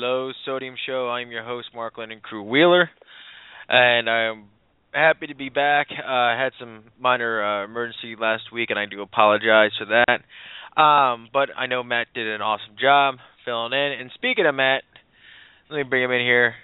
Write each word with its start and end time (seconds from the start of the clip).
Low 0.00 0.32
Sodium 0.46 0.76
Show. 0.86 1.10
I'm 1.10 1.30
your 1.30 1.44
host, 1.44 1.68
Mark 1.74 1.98
Landing 1.98 2.20
Crew 2.20 2.42
Wheeler, 2.42 2.88
and 3.68 4.08
I'm 4.08 4.44
happy 4.94 5.26
to 5.26 5.34
be 5.34 5.50
back. 5.50 5.88
Uh, 5.90 6.10
I 6.10 6.42
had 6.42 6.52
some 6.58 6.84
minor 6.98 7.44
uh, 7.44 7.64
emergency 7.66 8.16
last 8.18 8.44
week, 8.50 8.70
and 8.70 8.78
I 8.78 8.86
do 8.86 9.02
apologize 9.02 9.72
for 9.78 9.84
that. 9.84 10.80
Um, 10.80 11.28
but 11.30 11.50
I 11.54 11.66
know 11.66 11.82
Matt 11.82 12.06
did 12.14 12.26
an 12.26 12.40
awesome 12.40 12.76
job 12.80 13.16
filling 13.44 13.74
in. 13.74 14.00
And 14.00 14.10
speaking 14.14 14.46
of 14.46 14.54
Matt, 14.54 14.84
let 15.68 15.76
me 15.76 15.82
bring 15.82 16.04
him 16.04 16.12
in 16.12 16.22
here. 16.22 16.54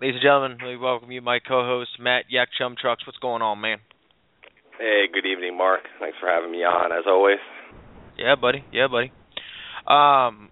Ladies 0.00 0.16
and 0.16 0.22
gentlemen, 0.22 0.58
let 0.60 0.72
me 0.72 0.76
welcome 0.76 1.12
you, 1.12 1.22
my 1.22 1.38
co-host, 1.38 1.90
Matt 2.00 2.24
Yak 2.28 2.48
Chum 2.58 2.74
Trucks. 2.76 3.06
What's 3.06 3.18
going 3.18 3.40
on, 3.40 3.60
man? 3.60 3.78
Hey, 4.80 5.04
good 5.14 5.28
evening, 5.28 5.56
Mark. 5.56 5.82
Thanks 6.00 6.18
for 6.18 6.28
having 6.28 6.50
me 6.50 6.64
on, 6.64 6.90
as 6.90 7.04
always. 7.06 7.38
Yeah, 8.18 8.34
buddy. 8.34 8.64
Yeah, 8.72 8.88
buddy. 8.88 9.12
Um, 9.86 10.50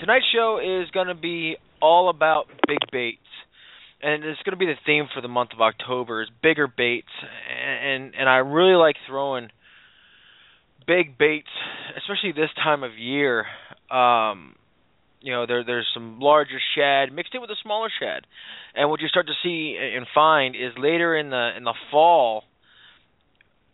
tonight's 0.00 0.26
show 0.34 0.58
is 0.58 0.90
going 0.90 1.08
to 1.08 1.14
be 1.14 1.56
all 1.80 2.08
about 2.08 2.46
big 2.66 2.78
baits, 2.90 3.18
and 4.02 4.24
it's 4.24 4.40
going 4.42 4.52
to 4.52 4.56
be 4.56 4.66
the 4.66 4.78
theme 4.86 5.06
for 5.14 5.20
the 5.20 5.28
month 5.28 5.50
of 5.52 5.60
October 5.60 6.22
is 6.22 6.28
bigger 6.42 6.66
baits, 6.66 7.08
and 7.48 8.14
and 8.18 8.28
I 8.28 8.36
really 8.36 8.74
like 8.74 8.96
throwing 9.06 9.48
big 10.86 11.18
baits, 11.18 11.48
especially 11.98 12.32
this 12.32 12.50
time 12.56 12.82
of 12.82 12.98
year. 12.98 13.44
Um, 13.90 14.56
you 15.20 15.32
know, 15.32 15.46
there 15.46 15.64
there's 15.64 15.88
some 15.92 16.18
larger 16.18 16.58
shad 16.74 17.12
mixed 17.12 17.34
in 17.34 17.40
with 17.40 17.50
a 17.50 17.56
smaller 17.62 17.88
shad, 18.00 18.26
and 18.74 18.88
what 18.88 19.00
you 19.00 19.08
start 19.08 19.26
to 19.26 19.34
see 19.42 19.76
and 19.78 20.06
find 20.14 20.56
is 20.56 20.72
later 20.78 21.16
in 21.16 21.30
the 21.30 21.50
in 21.56 21.64
the 21.64 21.74
fall, 21.90 22.44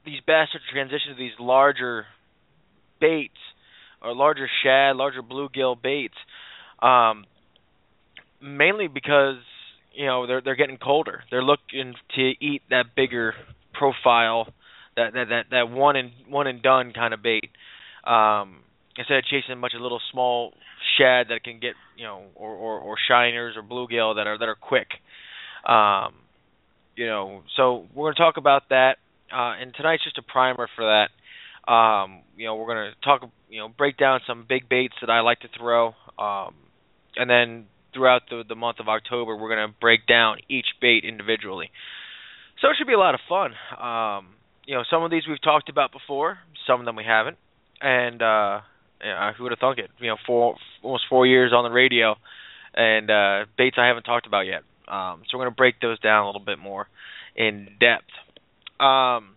these 0.04 0.20
bass 0.26 0.48
start 0.48 0.62
to 0.68 0.72
transition 0.72 1.12
to 1.12 1.18
these 1.18 1.38
larger 1.38 2.06
baits 3.00 3.38
or 4.02 4.14
larger 4.14 4.48
shad, 4.62 4.96
larger 4.96 5.22
bluegill 5.22 5.80
baits, 5.80 6.14
um, 6.80 7.24
mainly 8.42 8.88
because 8.88 9.36
you 9.92 10.06
know 10.06 10.26
they're 10.26 10.40
they're 10.40 10.56
getting 10.56 10.78
colder. 10.78 11.22
They're 11.30 11.42
looking 11.42 11.94
to 12.14 12.22
eat 12.40 12.62
that 12.70 12.94
bigger 12.94 13.34
profile, 13.72 14.48
that 14.96 15.12
that 15.14 15.28
that, 15.28 15.44
that 15.50 15.70
one 15.70 15.96
and 15.96 16.12
one 16.28 16.46
and 16.46 16.62
done 16.62 16.92
kind 16.92 17.14
of 17.14 17.22
bait. 17.22 17.50
Um, 18.04 18.58
instead 18.96 19.18
of 19.18 19.24
chasing 19.24 19.52
a 19.52 19.56
bunch 19.56 19.74
of 19.74 19.80
little 19.80 20.00
small 20.12 20.52
shad 20.98 21.26
that 21.28 21.42
can 21.44 21.58
get 21.60 21.74
you 21.96 22.04
know 22.04 22.22
or 22.34 22.54
or, 22.54 22.78
or 22.78 22.96
shiners 23.10 23.56
or 23.56 23.62
bluegill 23.62 24.16
that 24.16 24.26
are 24.26 24.38
that 24.38 24.48
are 24.48 24.54
quick. 24.56 24.88
Um, 25.68 26.14
you 26.94 27.06
know, 27.06 27.42
so 27.56 27.86
we're 27.94 28.04
going 28.04 28.14
to 28.14 28.20
talk 28.20 28.36
about 28.38 28.70
that, 28.70 28.96
uh, 29.30 29.52
and 29.60 29.74
tonight's 29.74 30.04
just 30.04 30.16
a 30.16 30.22
primer 30.22 30.68
for 30.74 30.84
that. 30.84 31.08
Um, 31.66 32.22
you 32.36 32.46
know, 32.46 32.56
we're 32.56 32.66
going 32.66 32.90
to 32.90 33.00
talk, 33.04 33.28
you 33.50 33.58
know, 33.58 33.68
break 33.68 33.96
down 33.96 34.20
some 34.26 34.46
big 34.48 34.68
baits 34.68 34.94
that 35.00 35.10
I 35.10 35.20
like 35.20 35.40
to 35.40 35.48
throw, 35.58 35.94
um, 36.18 36.54
and 37.16 37.28
then 37.28 37.66
throughout 37.92 38.22
the 38.30 38.44
the 38.48 38.54
month 38.54 38.78
of 38.78 38.88
October, 38.88 39.36
we're 39.36 39.54
going 39.54 39.68
to 39.68 39.74
break 39.80 40.06
down 40.06 40.38
each 40.48 40.66
bait 40.80 41.04
individually. 41.04 41.70
So 42.60 42.68
it 42.68 42.76
should 42.78 42.86
be 42.86 42.94
a 42.94 42.98
lot 42.98 43.14
of 43.14 43.20
fun. 43.28 43.52
Um, 43.78 44.34
you 44.66 44.74
know, 44.74 44.82
some 44.90 45.02
of 45.02 45.10
these 45.10 45.26
we've 45.28 45.42
talked 45.42 45.68
about 45.68 45.92
before, 45.92 46.38
some 46.66 46.80
of 46.80 46.86
them 46.86 46.96
we 46.96 47.04
haven't, 47.04 47.36
and 47.80 48.20
uh, 48.22 48.60
yeah, 49.02 49.32
who 49.32 49.44
would 49.44 49.52
have 49.52 49.58
thunk 49.58 49.78
it? 49.78 49.90
You 49.98 50.08
know, 50.08 50.16
four 50.26 50.56
almost 50.82 51.04
four 51.08 51.26
years 51.26 51.52
on 51.54 51.64
the 51.64 51.70
radio, 51.70 52.16
and 52.74 53.10
uh, 53.10 53.46
baits 53.56 53.76
I 53.78 53.86
haven't 53.86 54.04
talked 54.04 54.26
about 54.26 54.46
yet. 54.46 54.62
Um, 54.88 55.22
so 55.26 55.36
we're 55.36 55.44
going 55.44 55.52
to 55.52 55.56
break 55.56 55.80
those 55.80 55.98
down 56.00 56.24
a 56.24 56.26
little 56.26 56.44
bit 56.44 56.58
more 56.58 56.86
in 57.34 57.68
depth. 57.80 58.10
Um, 58.80 59.35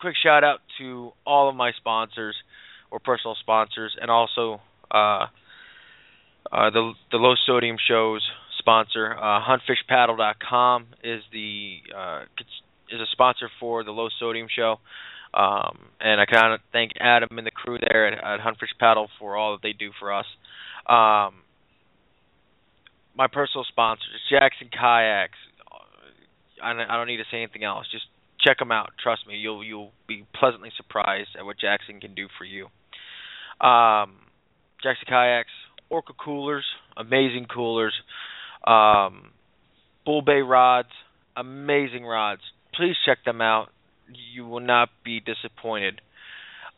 quick 0.00 0.14
shout 0.22 0.44
out 0.44 0.60
to 0.78 1.12
all 1.26 1.48
of 1.48 1.56
my 1.56 1.72
sponsors 1.76 2.36
or 2.90 2.98
personal 2.98 3.36
sponsors, 3.40 3.96
and 4.00 4.10
also 4.10 4.60
uh, 4.90 5.26
uh, 6.50 6.70
the 6.70 6.92
the 7.10 7.18
low 7.18 7.34
sodium 7.46 7.76
shows 7.88 8.22
sponsor. 8.58 9.14
Uh, 9.14 9.40
HuntFishPaddle.com 9.40 10.86
is 11.04 11.22
the 11.32 11.78
uh, 11.96 12.22
is 12.90 13.00
a 13.00 13.06
sponsor 13.12 13.50
for 13.60 13.84
the 13.84 13.90
low 13.90 14.08
sodium 14.18 14.48
show, 14.54 14.76
um, 15.34 15.78
and 16.00 16.20
I 16.20 16.26
kind 16.26 16.54
of 16.54 16.60
thank 16.72 16.92
Adam 17.00 17.36
and 17.36 17.46
the 17.46 17.50
crew 17.50 17.78
there 17.78 18.06
at, 18.06 18.14
at 18.14 18.40
Huntfish 18.40 18.78
Paddle 18.78 19.08
for 19.18 19.36
all 19.36 19.52
that 19.52 19.62
they 19.62 19.72
do 19.72 19.90
for 19.98 20.12
us. 20.12 20.26
Um, 20.86 21.42
my 23.16 23.26
personal 23.26 23.64
sponsors, 23.68 24.06
Jackson 24.30 24.68
Kayaks. 24.72 25.38
I 26.62 26.72
don't, 26.72 26.90
I 26.90 26.96
don't 26.96 27.06
need 27.06 27.18
to 27.18 27.28
say 27.30 27.38
anything 27.38 27.62
else. 27.62 27.86
Just 27.92 28.06
check 28.40 28.58
them 28.58 28.72
out. 28.72 28.90
Trust 29.02 29.26
me, 29.26 29.36
you'll 29.36 29.64
you'll 29.64 29.92
be 30.06 30.24
pleasantly 30.38 30.70
surprised 30.76 31.30
at 31.38 31.44
what 31.44 31.58
Jackson 31.58 32.00
can 32.00 32.14
do 32.14 32.28
for 32.38 32.44
you. 32.44 32.66
Um, 33.66 34.16
Jackson 34.82 35.06
kayaks, 35.08 35.50
Orca 35.90 36.12
coolers, 36.12 36.64
amazing 36.96 37.46
coolers, 37.52 37.94
um, 38.66 39.32
Bull 40.04 40.22
Bay 40.22 40.40
rods, 40.40 40.88
amazing 41.36 42.04
rods. 42.04 42.42
Please 42.74 42.94
check 43.04 43.18
them 43.24 43.40
out. 43.40 43.68
You 44.32 44.46
will 44.46 44.60
not 44.60 44.88
be 45.04 45.20
disappointed. 45.20 46.00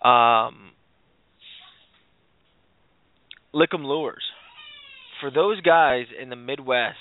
Um, 0.03 0.73
Lickum 3.55 3.85
lures. 3.85 4.23
For 5.21 5.31
those 5.31 5.61
guys 5.61 6.07
in 6.21 6.31
the 6.31 6.37
Midwest 6.37 6.97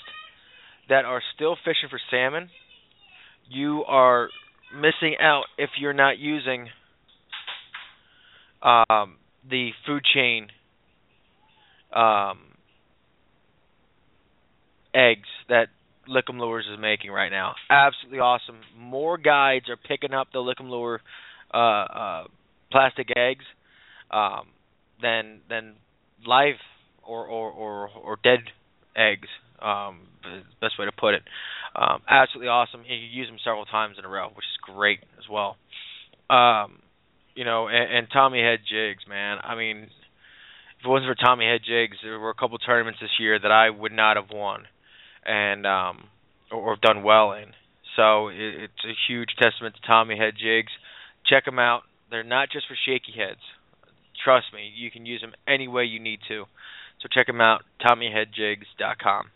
that 0.89 1.05
are 1.05 1.21
still 1.35 1.55
fishing 1.63 1.89
for 1.89 1.99
salmon, 2.11 2.49
you 3.49 3.83
are 3.87 4.29
missing 4.74 5.16
out 5.19 5.46
if 5.57 5.69
you're 5.80 5.94
not 5.94 6.18
using 6.19 6.68
um, 8.62 9.18
the 9.50 9.69
food 9.85 10.03
chain 10.13 10.47
um, 11.94 12.40
eggs 14.94 15.27
that 15.48 15.68
Lickum 16.07 16.39
Lures 16.39 16.66
is 16.71 16.80
making 16.80 17.12
right 17.12 17.30
now. 17.30 17.54
Absolutely 17.69 18.19
awesome. 18.19 18.57
More 18.77 19.18
guides 19.18 19.69
are 19.69 19.77
picking 19.77 20.13
up 20.13 20.27
the 20.33 20.39
Lickum 20.39 20.69
Lure 20.69 21.01
uh, 21.54 21.57
uh, 21.57 22.24
plastic 22.72 23.10
eggs 23.15 23.45
um, 24.12 24.48
than 25.01 25.42
than 25.50 25.75
live 26.25 26.56
or 27.06 27.25
or 27.25 27.51
or, 27.51 27.89
or 28.04 28.18
dead 28.24 28.39
eggs. 28.95 29.27
Um, 29.62 30.01
best 30.62 30.80
way 30.80 30.86
to 30.86 30.92
put 30.92 31.13
it. 31.13 31.22
Um, 31.79 32.01
absolutely 32.09 32.49
awesome. 32.49 32.83
You 32.85 32.95
use 32.95 33.27
them 33.29 33.37
several 33.43 33.63
times 33.63 33.95
in 33.97 34.03
a 34.03 34.09
row, 34.09 34.27
which 34.35 34.43
is 34.43 34.75
great 34.75 34.99
as 35.17 35.23
well. 35.31 35.55
Um, 36.29 36.79
you 37.35 37.45
know, 37.45 37.69
and, 37.69 37.97
and 37.97 38.07
Tommy 38.11 38.41
Head 38.41 38.59
jigs, 38.69 39.03
man. 39.07 39.37
I 39.41 39.55
mean, 39.55 39.87
if 40.79 40.85
it 40.85 40.87
wasn't 40.87 41.07
for 41.07 41.25
Tommy 41.25 41.45
Head 41.45 41.61
jigs, 41.65 41.97
there 42.03 42.19
were 42.19 42.31
a 42.31 42.35
couple 42.35 42.57
tournaments 42.57 42.99
this 43.01 43.15
year 43.17 43.39
that 43.39 43.51
I 43.51 43.69
would 43.69 43.93
not 43.93 44.17
have 44.17 44.29
won, 44.29 44.63
and 45.25 45.65
um, 45.65 46.03
or, 46.51 46.73
or 46.73 46.75
done 46.75 47.01
well 47.01 47.31
in. 47.31 47.53
So 47.95 48.27
it, 48.27 48.67
it's 48.67 48.85
a 48.85 48.93
huge 49.07 49.29
testament 49.41 49.75
to 49.75 49.87
Tommy 49.87 50.17
Head 50.17 50.33
jigs. 50.37 50.71
Check 51.25 51.45
them 51.45 51.59
out. 51.59 51.83
They're 52.11 52.23
not 52.23 52.49
just 52.51 52.67
for 52.67 52.75
shaky 52.85 53.13
heads. 53.17 53.39
Trust 54.21 54.47
me, 54.53 54.69
you 54.75 54.91
can 54.91 55.05
use 55.05 55.21
them 55.21 55.33
any 55.47 55.69
way 55.69 55.85
you 55.85 56.01
need 56.01 56.19
to. 56.27 56.43
So 57.01 57.07
check 57.09 57.27
them 57.27 57.39
out, 57.39 57.63
TommyHeadJigs.com. 57.85 59.31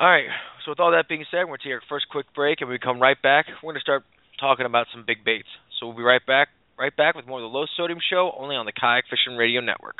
All 0.00 0.08
right. 0.08 0.32
So 0.64 0.72
with 0.72 0.80
all 0.80 0.92
that 0.92 1.08
being 1.08 1.26
said, 1.30 1.44
we're 1.44 1.60
going 1.60 1.60
to 1.60 1.64
take 1.68 1.74
our 1.74 1.82
first 1.86 2.08
quick 2.08 2.24
break, 2.34 2.62
and 2.62 2.70
we 2.70 2.78
come 2.78 3.00
right 3.00 3.20
back. 3.20 3.44
We're 3.62 3.76
going 3.76 3.80
to 3.80 3.84
start 3.84 4.02
talking 4.40 4.64
about 4.64 4.86
some 4.94 5.04
big 5.06 5.24
baits. 5.26 5.48
So 5.76 5.86
we'll 5.86 5.96
be 5.96 6.02
right 6.02 6.24
back, 6.24 6.48
right 6.78 6.96
back 6.96 7.14
with 7.14 7.26
more 7.26 7.38
of 7.38 7.44
the 7.44 7.52
Low 7.52 7.66
Sodium 7.76 7.98
Show, 8.08 8.32
only 8.32 8.56
on 8.56 8.64
the 8.64 8.72
Kayak 8.72 9.04
Fishing 9.10 9.36
Radio 9.36 9.60
Network. 9.60 9.96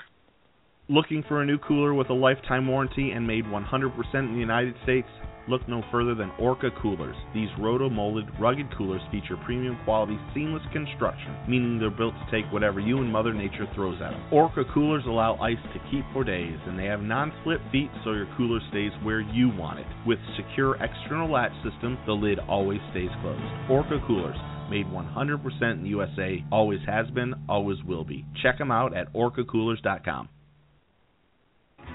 Looking 0.90 1.22
for 1.28 1.40
a 1.40 1.46
new 1.46 1.56
cooler 1.58 1.94
with 1.94 2.10
a 2.10 2.14
lifetime 2.14 2.66
warranty 2.66 3.12
and 3.12 3.25
made 3.25 3.44
100% 3.44 3.94
in 4.14 4.32
the 4.32 4.40
United 4.40 4.75
States? 4.82 5.06
Look 5.46 5.69
no 5.69 5.84
further 5.92 6.16
than 6.16 6.32
Orca 6.37 6.70
coolers. 6.82 7.14
These 7.32 7.48
roto-molded, 7.60 8.26
rugged 8.40 8.76
coolers 8.76 9.00
feature 9.12 9.37
premium 9.46 9.78
quality, 9.84 10.19
seamless 10.34 10.64
construction, 10.72 11.37
meaning 11.46 11.78
they're 11.78 11.94
built 11.94 12.14
to 12.14 12.31
take 12.32 12.52
whatever 12.52 12.81
you 12.81 12.98
and 12.98 13.12
Mother 13.12 13.32
Nature 13.32 13.69
throws 13.72 14.02
at 14.02 14.10
them. 14.10 14.32
Orca 14.32 14.64
coolers 14.75 15.04
allow 15.06 15.37
ice 15.37 15.62
to 15.75 15.90
keep 15.92 16.02
for 16.12 16.25
days, 16.25 16.58
and 16.66 16.76
they 16.76 16.87
have 16.87 17.02
non-slip 17.02 17.60
feet 17.70 17.90
so 18.02 18.10
your 18.10 18.26
cooler 18.36 18.58
stays 18.70 18.90
where 19.04 19.20
you 19.20 19.48
want 19.48 19.78
it. 19.78 19.86
With 20.04 20.19
secure 20.36 20.75
external 20.82 21.31
latch 21.31 21.54
system, 21.62 21.98
the 22.04 22.14
lid 22.14 22.40
always 22.48 22.81
stays 22.90 23.10
closed. 23.22 23.70
Orca 23.70 24.02
coolers, 24.08 24.36
made 24.69 24.86
100% 24.86 25.72
in 25.72 25.84
the 25.84 25.90
USA, 25.90 26.44
always 26.50 26.81
has 26.88 27.08
been, 27.10 27.32
always 27.48 27.78
will 27.86 28.02
be. 28.02 28.26
Check 28.43 28.58
them 28.58 28.72
out 28.72 28.96
at 28.96 29.12
orcacoolers.com. 29.14 30.28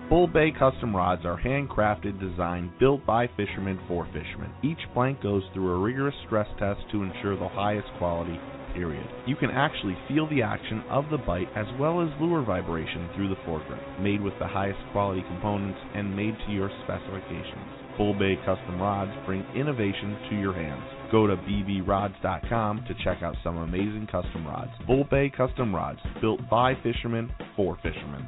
Bull 0.07 0.28
Bay 0.28 0.52
custom 0.52 0.96
rods 0.96 1.25
are 1.25 1.42
handcrafted, 1.42 2.19
designed, 2.19 2.78
built 2.80 3.04
by 3.07 3.28
fishermen 3.36 3.80
for 3.88 4.06
fishermen. 4.13 4.52
Each 4.63 4.78
plank 4.94 5.22
goes 5.24 5.42
through 5.52 5.72
a 5.72 5.80
rigorous 5.80 6.13
stress 6.28 6.48
test 6.60 6.80
to 6.92 7.02
ensure 7.02 7.36
the 7.36 7.50
highest 7.50 7.88
quality, 7.98 8.40
period. 8.75 9.07
You 9.25 9.36
can 9.36 9.50
actually 9.50 9.98
feel 10.07 10.30
the 10.30 10.44
action 10.44 10.84
of 10.92 11.06
the 11.10 11.18
bite 11.18 11.50
as 11.56 11.66
well 11.80 12.02
as 12.02 12.22
lure 12.22 12.44
vibration 12.44 13.10
through 13.16 13.30
the 13.30 13.42
foregrip. 13.48 13.81
Made 14.00 14.22
with 14.22 14.38
the 14.38 14.48
highest 14.48 14.78
quality 14.92 15.24
components 15.24 15.80
and 15.96 16.16
made 16.16 16.36
to 16.46 16.54
your 16.54 16.69
specifications. 16.84 17.66
Bull 17.98 18.13
Bay 18.13 18.36
custom 18.46 18.80
rods 18.80 19.12
bring 19.25 19.44
innovation 19.56 20.18
to 20.30 20.40
your 20.40 20.54
hands. 20.54 20.84
Go 21.12 21.25
to 21.25 21.36
bbrods.com 21.36 22.86
to 22.88 22.94
check 23.04 23.24
out 23.24 23.36
some 23.44 23.58
amazing 23.58 24.08
custom 24.12 24.46
rods. 24.46 24.72
Bull 24.86 25.06
Bay 25.10 25.31
custom 25.36 25.74
rods, 25.74 26.00
built 26.22 26.42
by 26.48 26.74
fishermen 26.84 27.31
for 27.56 27.75
fishermen. 27.81 28.24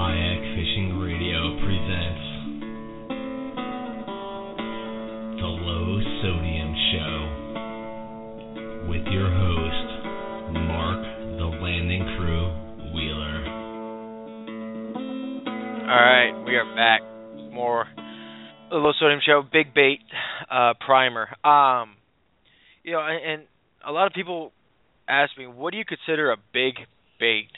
Kayak 0.00 0.40
Fishing 0.56 0.96
Radio 0.96 1.60
presents 1.60 2.24
The 5.36 5.50
Low 5.60 6.00
Sodium 6.24 6.72
Show 6.88 7.16
with 8.88 9.04
your 9.12 9.28
host, 9.28 9.88
Mark 10.56 11.04
the 11.36 11.44
Landing 11.52 12.08
Crew 12.16 12.48
Wheeler. 12.96 13.44
All 15.84 16.00
right, 16.00 16.32
we 16.46 16.56
are 16.56 16.64
back. 16.74 17.02
More 17.52 17.84
the 18.70 18.76
Low 18.76 18.92
Sodium 18.98 19.20
Show, 19.22 19.42
Big 19.52 19.74
Bait 19.74 20.00
uh, 20.50 20.72
Primer. 20.80 21.28
Um, 21.44 21.96
you 22.84 22.92
know, 22.92 23.00
and, 23.00 23.22
and 23.22 23.42
a 23.86 23.92
lot 23.92 24.06
of 24.06 24.14
people 24.14 24.52
ask 25.06 25.36
me, 25.36 25.46
what 25.46 25.72
do 25.72 25.76
you 25.76 25.84
consider 25.84 26.30
a 26.30 26.38
big 26.54 26.76
bait? 27.18 27.50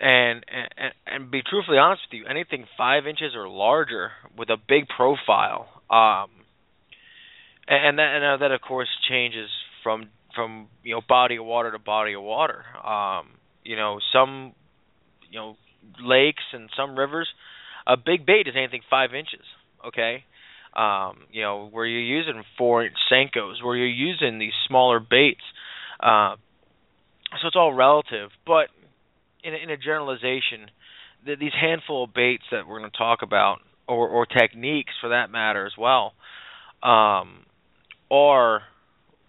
And, 0.00 0.44
and 0.48 0.92
and 1.06 1.30
be 1.30 1.40
truthfully 1.48 1.78
honest 1.78 2.02
with 2.10 2.20
you, 2.20 2.26
anything 2.26 2.66
five 2.76 3.06
inches 3.06 3.32
or 3.36 3.48
larger 3.48 4.10
with 4.36 4.50
a 4.50 4.56
big 4.56 4.88
profile, 4.88 5.68
um, 5.88 6.30
and 7.68 7.98
that 7.98 8.16
and 8.16 8.42
that 8.42 8.50
of 8.50 8.60
course 8.60 8.88
changes 9.08 9.48
from 9.84 10.08
from 10.34 10.66
you 10.82 10.96
know 10.96 11.00
body 11.08 11.36
of 11.36 11.44
water 11.44 11.70
to 11.70 11.78
body 11.78 12.14
of 12.14 12.22
water. 12.22 12.64
Um, 12.84 13.28
you 13.62 13.76
know 13.76 14.00
some 14.12 14.52
you 15.30 15.38
know 15.38 15.56
lakes 16.00 16.42
and 16.52 16.68
some 16.76 16.98
rivers, 16.98 17.28
a 17.86 17.96
big 17.96 18.26
bait 18.26 18.48
is 18.48 18.54
anything 18.56 18.82
five 18.90 19.14
inches. 19.14 19.46
Okay, 19.86 20.24
um, 20.74 21.18
you 21.30 21.42
know 21.42 21.68
where 21.70 21.86
you're 21.86 22.00
using 22.00 22.42
four 22.58 22.84
inch 22.84 22.96
senkos, 23.10 23.62
where 23.62 23.76
you're 23.76 23.86
using 23.86 24.38
these 24.38 24.54
smaller 24.66 24.98
baits. 24.98 25.44
Uh, 26.00 26.36
so 27.40 27.48
it's 27.48 27.56
all 27.56 27.72
relative, 27.72 28.30
but 28.46 28.68
in 29.44 29.54
a, 29.54 29.56
in 29.56 29.70
a 29.70 29.76
generalization, 29.76 30.70
the, 31.24 31.36
these 31.36 31.52
handful 31.58 32.04
of 32.04 32.14
baits 32.14 32.44
that 32.50 32.66
we're 32.66 32.78
going 32.78 32.90
to 32.90 32.96
talk 32.96 33.20
about, 33.22 33.58
or, 33.86 34.08
or 34.08 34.26
techniques 34.26 34.92
for 35.00 35.10
that 35.10 35.30
matter 35.30 35.66
as 35.66 35.72
well, 35.78 36.14
um, 36.82 37.44
are, 38.10 38.62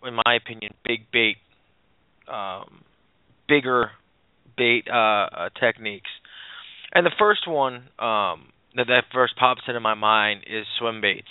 in 0.04 0.14
my 0.14 0.36
opinion, 0.36 0.74
big 0.86 1.12
bait, 1.12 1.38
um, 2.28 2.84
bigger 3.48 3.92
bait 4.58 4.88
uh, 4.92 4.96
uh, 4.96 5.50
techniques. 5.60 6.10
And 6.94 7.06
the 7.06 7.12
first 7.20 7.48
one 7.48 7.76
um, 8.00 8.52
that 8.76 8.88
that 8.88 9.04
first 9.14 9.36
pops 9.38 9.62
into 9.68 9.80
my 9.80 9.96
mind 9.96 10.44
is 10.48 10.66
swim 10.80 11.02
baits. 11.02 11.28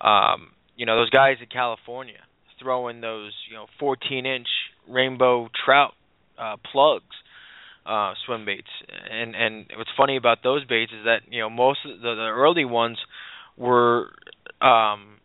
Um, 0.00 0.52
you 0.76 0.86
know, 0.86 0.96
those 0.96 1.10
guys 1.10 1.36
in 1.40 1.48
California 1.48 2.18
throwing 2.60 3.00
those, 3.00 3.32
you 3.48 3.56
know, 3.56 3.66
14 3.78 4.26
inch 4.26 4.48
rainbow 4.88 5.48
trout 5.64 5.94
uh, 6.38 6.56
plugs, 6.72 7.04
uh, 7.88 8.12
swim 8.26 8.44
baits. 8.44 8.68
And 9.10 9.34
and 9.34 9.66
what's 9.76 9.90
funny 9.96 10.16
about 10.16 10.38
those 10.42 10.64
baits 10.64 10.92
is 10.92 11.04
that 11.04 11.20
you 11.30 11.40
know 11.40 11.50
most 11.50 11.80
of 11.84 12.00
the, 12.00 12.14
the 12.14 12.30
early 12.30 12.64
ones 12.64 12.98
were 13.56 14.10
um, 14.60 15.18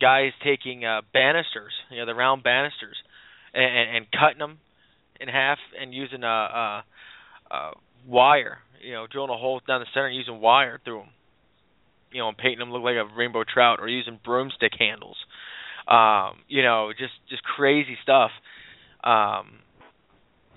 guys 0.00 0.32
taking 0.44 0.84
uh, 0.84 1.02
banisters, 1.12 1.72
you 1.90 1.98
know, 1.98 2.06
the 2.06 2.14
round 2.14 2.42
banisters, 2.42 2.96
and, 3.54 3.96
and 3.96 4.06
cutting 4.10 4.38
them 4.38 4.58
in 5.20 5.28
half 5.28 5.58
and 5.80 5.94
using 5.94 6.22
a, 6.22 6.26
a, 6.26 6.84
a 7.50 7.70
wire, 8.06 8.58
you 8.84 8.92
know, 8.92 9.06
drilling 9.10 9.30
a 9.30 9.36
hole 9.36 9.60
down 9.66 9.80
the 9.80 9.86
center 9.94 10.06
and 10.06 10.16
using 10.16 10.40
wire 10.40 10.80
through 10.84 10.98
them, 10.98 11.08
you 12.12 12.18
know, 12.20 12.28
and 12.28 12.36
painting 12.36 12.58
them 12.58 12.70
look 12.70 12.82
like 12.82 12.96
a 12.96 13.08
rainbow 13.16 13.44
trout, 13.44 13.78
or 13.80 13.88
using 13.88 14.18
broomstick 14.24 14.72
handles. 14.78 15.16
Um, 15.88 16.40
you 16.48 16.62
know, 16.62 16.92
just 16.98 17.14
just 17.30 17.42
crazy 17.44 17.96
stuff. 18.02 18.30
Um, 19.04 19.60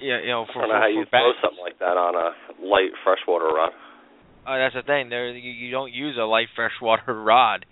yeah, 0.01 0.21
you 0.21 0.29
know, 0.29 0.45
for, 0.53 0.63
I 0.63 0.67
don't 0.67 0.69
know 0.69 0.75
for, 0.75 0.79
how 0.79 0.87
you 0.87 1.05
throw 1.09 1.31
something 1.43 1.63
like 1.63 1.79
that 1.79 1.95
on 1.95 2.15
a 2.15 2.33
light 2.65 2.91
freshwater 3.03 3.47
rod. 3.47 3.71
Uh, 4.47 4.57
that's 4.57 4.75
the 4.75 4.81
thing. 4.81 5.09
There, 5.09 5.29
you, 5.35 5.51
you 5.51 5.71
don't 5.71 5.93
use 5.93 6.17
a 6.19 6.25
light 6.25 6.47
freshwater 6.55 7.13
rod. 7.23 7.65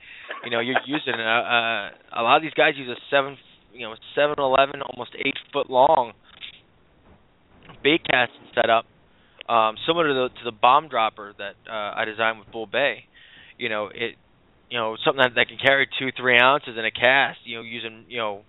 You 0.44 0.52
know, 0.52 0.60
you're 0.60 0.80
using 0.86 1.16
a, 1.16 1.18
a 1.18 2.20
a 2.20 2.22
lot 2.22 2.38
of 2.38 2.44
these 2.44 2.54
guys 2.54 2.74
use 2.76 2.90
a 2.90 3.00
seven, 3.10 3.38
you 3.74 3.88
know, 3.88 3.96
seven 4.16 4.36
eleven, 4.38 4.82
almost 4.82 5.12
eight 5.18 5.38
foot 5.52 5.70
long 5.70 6.14
bait 7.84 8.02
casting 8.10 8.48
setup, 8.56 8.86
um, 9.50 9.76
similar 9.86 10.08
to 10.08 10.14
the 10.14 10.28
to 10.40 10.44
the 10.46 10.52
bomb 10.52 10.88
dropper 10.90 11.34
that 11.38 11.56
uh, 11.70 11.94
I 11.96 12.06
designed 12.06 12.40
with 12.40 12.52
Bull 12.52 12.68
Bay. 12.68 13.06
You 13.58 13.70
know, 13.70 13.88
it, 13.88 14.16
you 14.70 14.78
know, 14.78 14.98
something 15.06 15.22
that, 15.24 15.36
that 15.36 15.48
can 15.48 15.58
carry 15.58 15.88
two 16.00 16.10
three 16.18 16.38
ounces 16.38 16.76
in 16.78 16.86
a 16.86 16.92
cast. 16.92 17.40
You 17.46 17.58
know, 17.58 17.64
using 17.64 18.06
you 18.08 18.18
know. 18.18 18.42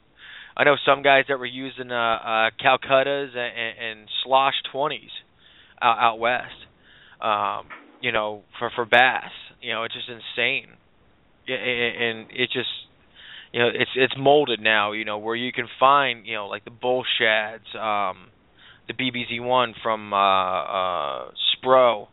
I 0.58 0.64
know 0.64 0.74
some 0.84 1.02
guys 1.02 1.24
that 1.28 1.38
were 1.38 1.46
using 1.46 1.92
uh, 1.92 1.94
uh, 1.94 2.50
Calcuttas 2.60 3.36
and, 3.36 4.00
and, 4.00 4.08
slosh 4.24 4.54
twenties 4.72 5.10
out, 5.80 5.98
out 5.98 6.18
west. 6.18 6.66
Um, 7.20 7.68
you 8.00 8.12
know, 8.12 8.42
for 8.58 8.70
for 8.74 8.84
bass. 8.84 9.30
You 9.62 9.72
know, 9.72 9.84
it's 9.84 9.94
just 9.94 10.08
insane. 10.08 10.68
And 11.48 12.26
it 12.30 12.50
just 12.52 12.68
you 13.52 13.60
know, 13.60 13.68
it's 13.68 13.90
it's 13.94 14.14
molded 14.18 14.60
now, 14.60 14.92
you 14.92 15.04
know, 15.04 15.18
where 15.18 15.36
you 15.36 15.52
can 15.52 15.66
find, 15.80 16.26
you 16.26 16.34
know, 16.34 16.48
like 16.48 16.64
the 16.64 16.70
bull 16.70 17.04
shads, 17.18 17.64
um 17.74 18.28
the 18.88 18.94
BBZ 18.94 19.40
one 19.42 19.74
from 19.82 20.12
uh 20.12 20.16
uh 20.16 21.30
Spro. 21.54 22.08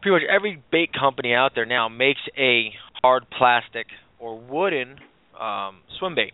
Pretty 0.00 0.14
much 0.14 0.22
every 0.28 0.62
bait 0.70 0.90
company 0.92 1.34
out 1.34 1.52
there 1.54 1.66
now 1.66 1.88
makes 1.88 2.20
a 2.36 2.72
hard 3.02 3.24
plastic 3.36 3.86
or 4.18 4.38
wooden 4.38 4.96
um 5.38 5.80
swim 5.98 6.14
bait. 6.14 6.32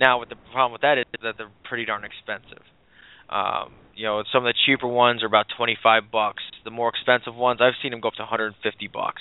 Now 0.00 0.18
what 0.18 0.28
the 0.32 0.40
problem 0.50 0.72
with 0.72 0.80
that 0.80 0.96
is 0.98 1.04
that 1.22 1.36
they're 1.36 1.52
pretty 1.68 1.84
darn 1.84 2.04
expensive. 2.04 2.64
Um 3.28 3.76
you 3.94 4.06
know, 4.08 4.22
some 4.32 4.46
of 4.46 4.48
the 4.48 4.56
cheaper 4.64 4.88
ones 4.88 5.22
are 5.22 5.26
about 5.28 5.46
25 5.58 6.08
bucks. 6.10 6.40
The 6.64 6.70
more 6.72 6.88
expensive 6.88 7.34
ones, 7.36 7.60
I've 7.60 7.76
seen 7.82 7.90
them 7.92 8.00
go 8.00 8.08
up 8.08 8.14
to 8.16 8.22
150 8.24 8.56
bucks. 8.88 9.20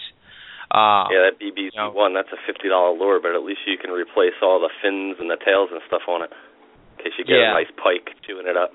Um, 0.71 1.09
yeah, 1.11 1.27
that 1.27 1.35
BBZ 1.41 1.73
you 1.73 1.81
know, 1.81 1.89
one, 1.91 2.13
that's 2.13 2.29
a 2.31 2.37
fifty 2.45 2.69
dollar 2.69 2.93
lure, 2.95 3.19
but 3.19 3.33
at 3.33 3.41
least 3.41 3.65
you 3.65 3.75
can 3.81 3.89
replace 3.89 4.37
all 4.39 4.61
the 4.61 4.69
fins 4.85 5.17
and 5.19 5.25
the 5.27 5.35
tails 5.43 5.69
and 5.73 5.81
stuff 5.89 6.05
on 6.07 6.21
it. 6.21 6.29
In 6.29 7.03
case 7.03 7.13
you 7.17 7.25
get 7.25 7.41
Yeah. 7.41 7.57
a 7.57 7.65
nice 7.65 7.73
pike 7.75 8.13
chewing 8.21 8.45
it 8.47 8.55
up. 8.55 8.69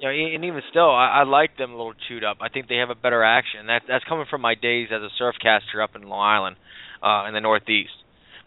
you 0.00 0.08
know, 0.08 0.14
and 0.34 0.42
even 0.44 0.62
still, 0.70 0.90
I, 0.90 1.20
I 1.20 1.22
like 1.24 1.58
them 1.58 1.72
a 1.72 1.76
little 1.76 1.94
chewed 2.08 2.24
up. 2.24 2.38
I 2.40 2.48
think 2.48 2.66
they 2.72 2.76
have 2.82 2.88
a 2.90 2.96
better 2.96 3.22
action. 3.22 3.66
That 3.68 3.82
that's 3.86 4.02
coming 4.08 4.24
from 4.28 4.40
my 4.40 4.54
days 4.56 4.88
as 4.90 5.02
a 5.02 5.10
surf 5.18 5.36
caster 5.40 5.82
up 5.82 5.94
in 5.94 6.02
Long 6.08 6.24
Island, 6.24 6.56
uh, 7.04 7.28
in 7.28 7.34
the 7.34 7.40
Northeast. 7.44 7.92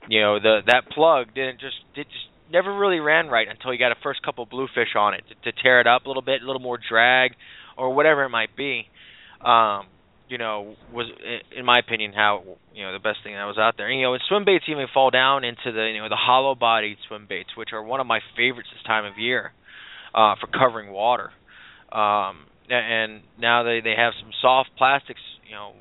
You 0.08 0.22
know, 0.22 0.40
the 0.40 0.60
that 0.68 0.90
plug 0.94 1.34
didn't 1.34 1.60
just 1.60 1.78
it 1.96 2.08
just 2.08 2.28
never 2.52 2.76
really 2.78 3.00
ran 3.00 3.28
right 3.28 3.48
until 3.50 3.74
you 3.74 3.80
got 3.80 3.92
a 3.92 4.00
first 4.04 4.22
couple 4.24 4.46
bluefish 4.46 4.96
on 4.98 5.14
it 5.14 5.24
to, 5.30 5.52
to 5.52 5.62
tear 5.64 5.82
it 5.82 5.88
up 5.88 6.06
a 6.06 6.08
little 6.08 6.22
bit, 6.22 6.42
a 6.42 6.46
little 6.46 6.62
more 6.62 6.78
drag, 6.78 7.32
or 7.78 7.94
whatever 7.94 8.24
it 8.24 8.30
might 8.30 8.56
be. 8.56 8.86
Um, 9.44 9.88
you 10.28 10.38
know, 10.38 10.76
was 10.92 11.08
in 11.56 11.66
my 11.66 11.78
opinion 11.78 12.14
how 12.14 12.44
you 12.74 12.84
know 12.84 12.94
the 12.94 13.00
best 13.00 13.20
thing 13.24 13.34
that 13.34 13.46
was 13.46 13.58
out 13.58 13.76
there. 13.78 13.88
And, 13.88 14.00
you 14.00 14.06
know, 14.06 14.14
and 14.14 14.24
swim 14.28 14.46
baits 14.46 14.66
even 14.68 14.88
fall 14.94 15.12
down 15.12 15.44
into 15.44 15.72
the 15.72 15.92
you 15.94 16.02
know 16.02 16.10
the 16.10 16.16
hollow 16.20 16.56
bodied 16.56 16.98
swim 17.08 17.26
baits, 17.28 17.50
which 17.56 17.70
are 17.74 17.84
one 17.84 18.00
of 18.00 18.08
my 18.08 18.20
favorites 18.36 18.70
this 18.74 18.84
time 18.86 19.06
of 19.06 19.18
year 19.18 19.52
uh, 20.14 20.36
for 20.40 20.48
covering 20.48 20.92
water. 20.92 21.32
Um, 21.92 22.48
and 22.70 23.22
now 23.40 23.64
they 23.64 23.82
they 23.82 23.94
have 23.96 24.14
some 24.20 24.32
soft 24.42 24.72
plastics, 24.78 25.22
you 25.48 25.56
know, 25.56 25.74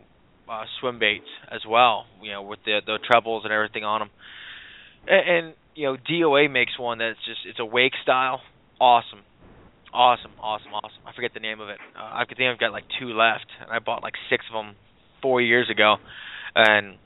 uh, 0.48 0.64
swim 0.80 0.98
baits 0.98 1.28
as 1.50 1.60
well. 1.68 2.06
You 2.22 2.32
know, 2.32 2.42
with 2.42 2.60
the 2.64 2.80
the 2.84 2.98
trebles 3.04 3.44
and 3.44 3.52
everything 3.52 3.84
on 3.84 4.00
them. 4.00 4.10
And, 5.06 5.28
and 5.28 5.54
you 5.74 5.86
know, 5.86 5.96
DOA 5.96 6.50
makes 6.50 6.78
one 6.78 6.98
that's 6.98 7.18
just 7.26 7.40
it's 7.46 7.58
a 7.60 7.64
wake 7.64 7.92
style, 8.02 8.40
awesome, 8.80 9.20
awesome, 9.92 10.32
awesome, 10.40 10.72
awesome. 10.72 11.02
I 11.06 11.12
forget 11.14 11.32
the 11.34 11.40
name 11.40 11.60
of 11.60 11.68
it. 11.68 11.78
Uh, 11.96 12.02
I 12.02 12.24
think 12.26 12.40
I've 12.40 12.58
got 12.58 12.72
like 12.72 12.84
two 13.00 13.08
left, 13.08 13.46
and 13.60 13.70
I 13.70 13.78
bought 13.78 14.02
like 14.02 14.14
six 14.30 14.44
of 14.52 14.54
them 14.54 14.76
four 15.22 15.40
years 15.40 15.68
ago. 15.70 15.96
And 16.54 16.96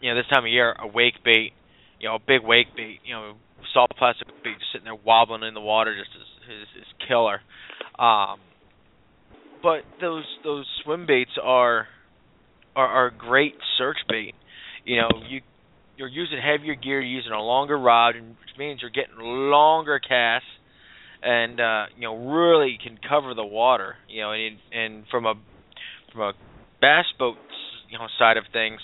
you 0.00 0.10
know, 0.10 0.16
this 0.16 0.26
time 0.32 0.44
of 0.44 0.50
year, 0.50 0.72
a 0.78 0.86
wake 0.86 1.24
bait, 1.24 1.52
you 2.00 2.08
know, 2.08 2.16
a 2.16 2.18
big 2.18 2.42
wake 2.44 2.76
bait, 2.76 3.00
you 3.04 3.14
know, 3.14 3.34
soft 3.72 3.96
plastic 3.96 4.28
bait 4.44 4.54
just 4.58 4.72
sitting 4.72 4.84
there 4.84 4.94
wobbling 4.94 5.42
in 5.42 5.54
the 5.54 5.60
water, 5.60 5.94
just 5.96 6.10
is 6.14 6.62
is, 6.62 6.82
is 6.82 7.08
killer. 7.08 7.40
Um, 7.98 8.40
but 9.62 9.82
those 10.00 10.24
those 10.44 10.66
swim 10.84 11.06
baits 11.06 11.32
are 11.42 11.88
are, 12.76 12.86
are 12.86 13.10
great 13.10 13.54
search 13.78 13.96
bait. 14.08 14.34
You 14.84 15.00
know, 15.00 15.08
you 15.28 15.40
you're 15.96 16.08
using 16.08 16.38
heavier 16.38 16.74
gear, 16.74 17.00
you're 17.00 17.16
using 17.16 17.32
a 17.32 17.40
longer 17.40 17.78
rod, 17.78 18.16
and 18.16 18.28
which 18.28 18.58
means 18.58 18.80
you're 18.82 18.90
getting 18.90 19.16
longer 19.18 19.98
casts, 19.98 20.46
and 21.22 21.58
uh, 21.58 21.84
you 21.96 22.02
know 22.02 22.32
really 22.32 22.78
can 22.80 22.98
cover 23.08 23.34
the 23.34 23.44
water. 23.44 23.96
You 24.08 24.22
know, 24.22 24.32
and 24.32 24.58
and 24.70 25.04
from 25.10 25.26
a 25.26 25.34
from 26.12 26.20
a 26.20 26.32
bass 26.80 27.06
boat 27.18 27.36
you 27.90 27.98
know 27.98 28.06
side 28.18 28.36
of 28.36 28.44
things, 28.52 28.80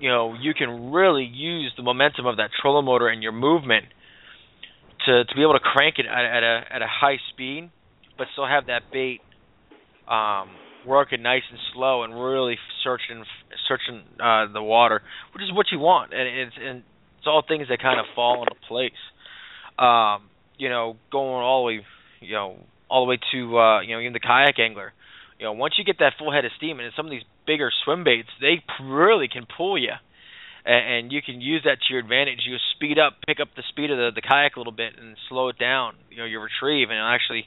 you 0.00 0.08
know 0.08 0.34
you 0.40 0.54
can 0.54 0.92
really 0.92 1.24
use 1.24 1.72
the 1.76 1.82
momentum 1.82 2.26
of 2.26 2.36
that 2.36 2.50
trolling 2.62 2.86
motor 2.86 3.08
and 3.08 3.22
your 3.22 3.32
movement 3.32 3.86
to 5.06 5.24
to 5.24 5.34
be 5.34 5.42
able 5.42 5.54
to 5.54 5.60
crank 5.60 5.96
it 5.98 6.06
at, 6.06 6.24
at 6.24 6.42
a 6.42 6.60
at 6.70 6.82
a 6.82 6.88
high 6.88 7.18
speed, 7.32 7.70
but 8.16 8.28
still 8.32 8.46
have 8.46 8.66
that 8.66 8.82
bait 8.92 9.20
um, 10.08 10.48
working 10.86 11.22
nice 11.22 11.42
and 11.50 11.58
slow 11.72 12.02
and 12.02 12.14
really 12.14 12.56
searching 12.82 13.24
searching 13.68 14.02
uh, 14.20 14.52
the 14.52 14.62
water, 14.62 15.02
which 15.34 15.42
is 15.42 15.52
what 15.52 15.66
you 15.72 15.78
want, 15.78 16.12
and 16.12 16.28
it's 16.28 16.56
and 16.60 16.82
it's 17.18 17.26
all 17.26 17.42
things 17.46 17.68
that 17.68 17.80
kind 17.80 17.98
of 17.98 18.06
fall 18.14 18.42
into 18.42 18.54
place. 18.68 18.92
Um, 19.78 20.30
you 20.58 20.68
know, 20.68 20.96
going 21.10 21.42
all 21.42 21.62
the 21.62 21.66
way, 21.66 21.86
you 22.20 22.32
know, 22.32 22.58
all 22.88 23.06
the 23.06 23.10
way 23.10 23.18
to 23.32 23.58
uh, 23.58 23.80
you 23.80 23.94
know 23.94 24.00
even 24.00 24.12
the 24.12 24.20
kayak 24.20 24.58
angler. 24.58 24.92
You 25.38 25.46
know, 25.46 25.52
once 25.52 25.74
you 25.78 25.84
get 25.84 25.98
that 25.98 26.12
full 26.18 26.32
head 26.32 26.44
of 26.44 26.52
steam, 26.56 26.78
and 26.78 26.92
some 26.96 27.06
of 27.06 27.10
these 27.10 27.24
bigger 27.46 27.70
swim 27.84 28.04
baits, 28.04 28.28
they 28.40 28.62
really 28.80 29.26
can 29.28 29.46
pull 29.46 29.76
you, 29.76 29.92
and, 30.64 31.10
you 31.10 31.20
can 31.22 31.40
use 31.40 31.62
that 31.64 31.78
to 31.82 31.92
your 31.92 32.00
advantage. 32.00 32.40
You 32.46 32.56
speed 32.76 32.98
up, 32.98 33.14
pick 33.26 33.40
up 33.40 33.48
the 33.56 33.62
speed 33.68 33.90
of 33.90 33.98
the, 33.98 34.10
the 34.14 34.22
kayak 34.22 34.56
a 34.56 34.60
little 34.60 34.72
bit, 34.72 34.94
and 34.98 35.16
slow 35.28 35.48
it 35.48 35.58
down. 35.58 35.94
You 36.10 36.18
know, 36.18 36.24
your 36.24 36.42
retrieve, 36.42 36.88
and 36.90 36.98
actually 36.98 37.46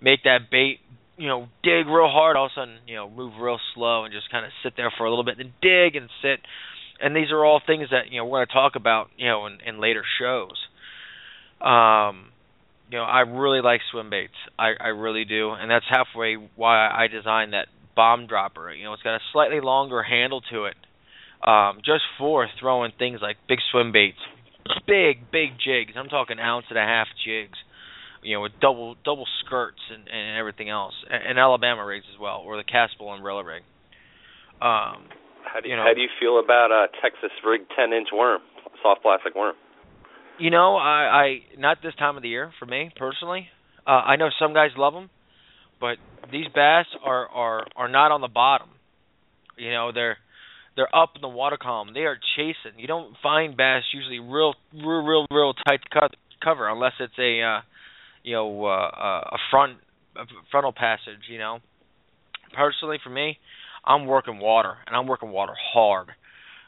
make 0.00 0.24
that 0.24 0.50
bait 0.50 0.80
you 1.16 1.28
know, 1.28 1.48
dig 1.62 1.86
real 1.86 2.08
hard, 2.08 2.36
all 2.36 2.46
of 2.46 2.52
a 2.56 2.60
sudden, 2.60 2.76
you 2.86 2.96
know, 2.96 3.08
move 3.08 3.34
real 3.40 3.58
slow 3.74 4.04
and 4.04 4.12
just 4.12 4.30
kind 4.30 4.44
of 4.44 4.52
sit 4.62 4.74
there 4.76 4.92
for 4.96 5.04
a 5.04 5.10
little 5.10 5.24
bit, 5.24 5.36
then 5.38 5.52
dig 5.62 5.96
and 5.96 6.10
sit. 6.22 6.40
And 7.00 7.14
these 7.14 7.30
are 7.30 7.44
all 7.44 7.60
things 7.64 7.88
that 7.90 8.10
you 8.10 8.18
know 8.18 8.24
we're 8.24 8.38
going 8.38 8.46
to 8.48 8.52
talk 8.52 8.76
about, 8.76 9.08
you 9.16 9.26
know, 9.26 9.46
in, 9.46 9.58
in 9.66 9.80
later 9.80 10.02
shows. 10.18 10.56
Um, 11.60 12.32
you 12.90 12.98
know, 12.98 13.04
I 13.04 13.20
really 13.20 13.60
like 13.60 13.80
swim 13.90 14.10
baits. 14.10 14.36
I 14.58 14.72
I 14.78 14.88
really 14.88 15.24
do, 15.24 15.50
and 15.50 15.70
that's 15.70 15.84
halfway 15.88 16.34
why 16.34 16.88
I 16.88 17.08
designed 17.08 17.52
that 17.52 17.68
bomb 17.94 18.26
dropper. 18.26 18.72
You 18.72 18.84
know, 18.84 18.92
it's 18.92 19.02
got 19.02 19.16
a 19.16 19.20
slightly 19.32 19.60
longer 19.60 20.02
handle 20.02 20.42
to 20.52 20.66
it, 20.66 20.76
um, 21.46 21.78
just 21.84 22.04
for 22.18 22.46
throwing 22.60 22.92
things 22.98 23.20
like 23.20 23.36
big 23.48 23.58
swim 23.70 23.92
baits, 23.92 24.18
big 24.86 25.30
big 25.30 25.50
jigs. 25.62 25.92
I'm 25.96 26.08
talking 26.08 26.38
ounce 26.38 26.66
and 26.70 26.78
a 26.78 26.82
half 26.82 27.08
jigs 27.24 27.58
you 28.22 28.36
know, 28.36 28.42
with 28.42 28.52
double 28.60 28.96
double 29.04 29.26
skirts 29.44 29.80
and, 29.92 30.08
and 30.08 30.38
everything 30.38 30.68
else, 30.68 30.94
and, 31.10 31.38
Alabama 31.38 31.84
rigs 31.84 32.06
as 32.12 32.20
well, 32.20 32.42
or 32.44 32.56
the 32.56 32.64
castable 32.64 33.14
umbrella 33.14 33.44
rig. 33.44 33.62
Um, 34.60 35.08
how 35.44 35.60
do 35.62 35.68
you, 35.68 35.74
you 35.74 35.76
know, 35.76 35.84
how 35.84 35.94
do 35.94 36.00
you 36.00 36.08
feel 36.20 36.40
about 36.42 36.70
a 36.70 36.86
Texas 37.02 37.30
rig 37.44 37.62
10 37.76 37.92
inch 37.92 38.08
worm, 38.12 38.40
soft 38.82 39.02
plastic 39.02 39.34
worm? 39.34 39.54
You 40.38 40.50
know, 40.50 40.76
I, 40.76 41.40
I 41.56 41.58
not 41.58 41.78
this 41.82 41.94
time 41.94 42.16
of 42.16 42.22
the 42.22 42.28
year 42.28 42.52
for 42.58 42.66
me 42.66 42.90
personally. 42.96 43.48
Uh, 43.86 43.90
I 43.90 44.16
know 44.16 44.28
some 44.38 44.52
guys 44.52 44.70
love 44.76 44.92
them, 44.92 45.08
but 45.80 45.96
these 46.30 46.46
bass 46.54 46.86
are 47.04 47.28
are 47.28 47.66
are 47.76 47.88
not 47.88 48.12
on 48.12 48.20
the 48.20 48.28
bottom. 48.28 48.68
You 49.56 49.72
know, 49.72 49.92
they're 49.92 50.18
they're 50.76 50.94
up 50.94 51.12
in 51.16 51.22
the 51.22 51.28
water 51.28 51.56
column. 51.56 51.94
They 51.94 52.00
are 52.00 52.18
chasing. 52.36 52.78
You 52.78 52.86
don't 52.86 53.14
find 53.22 53.56
bass 53.56 53.82
usually 53.94 54.20
real 54.20 54.54
real 54.74 55.02
real 55.04 55.26
real 55.30 55.54
tight 55.66 55.80
cut 55.90 56.14
cover 56.42 56.68
unless 56.68 56.92
it's 57.00 57.18
a 57.18 57.40
uh, 57.42 57.60
you 58.26 58.32
know 58.34 58.66
uh, 58.66 58.68
uh, 58.68 59.20
a 59.32 59.38
front 59.50 59.78
a 60.16 60.24
frontal 60.50 60.72
passage. 60.72 61.30
You 61.30 61.38
know, 61.38 61.60
personally 62.54 62.98
for 63.02 63.08
me, 63.08 63.38
I'm 63.86 64.04
working 64.04 64.38
water 64.38 64.74
and 64.86 64.94
I'm 64.94 65.06
working 65.06 65.30
water 65.30 65.54
hard, 65.72 66.08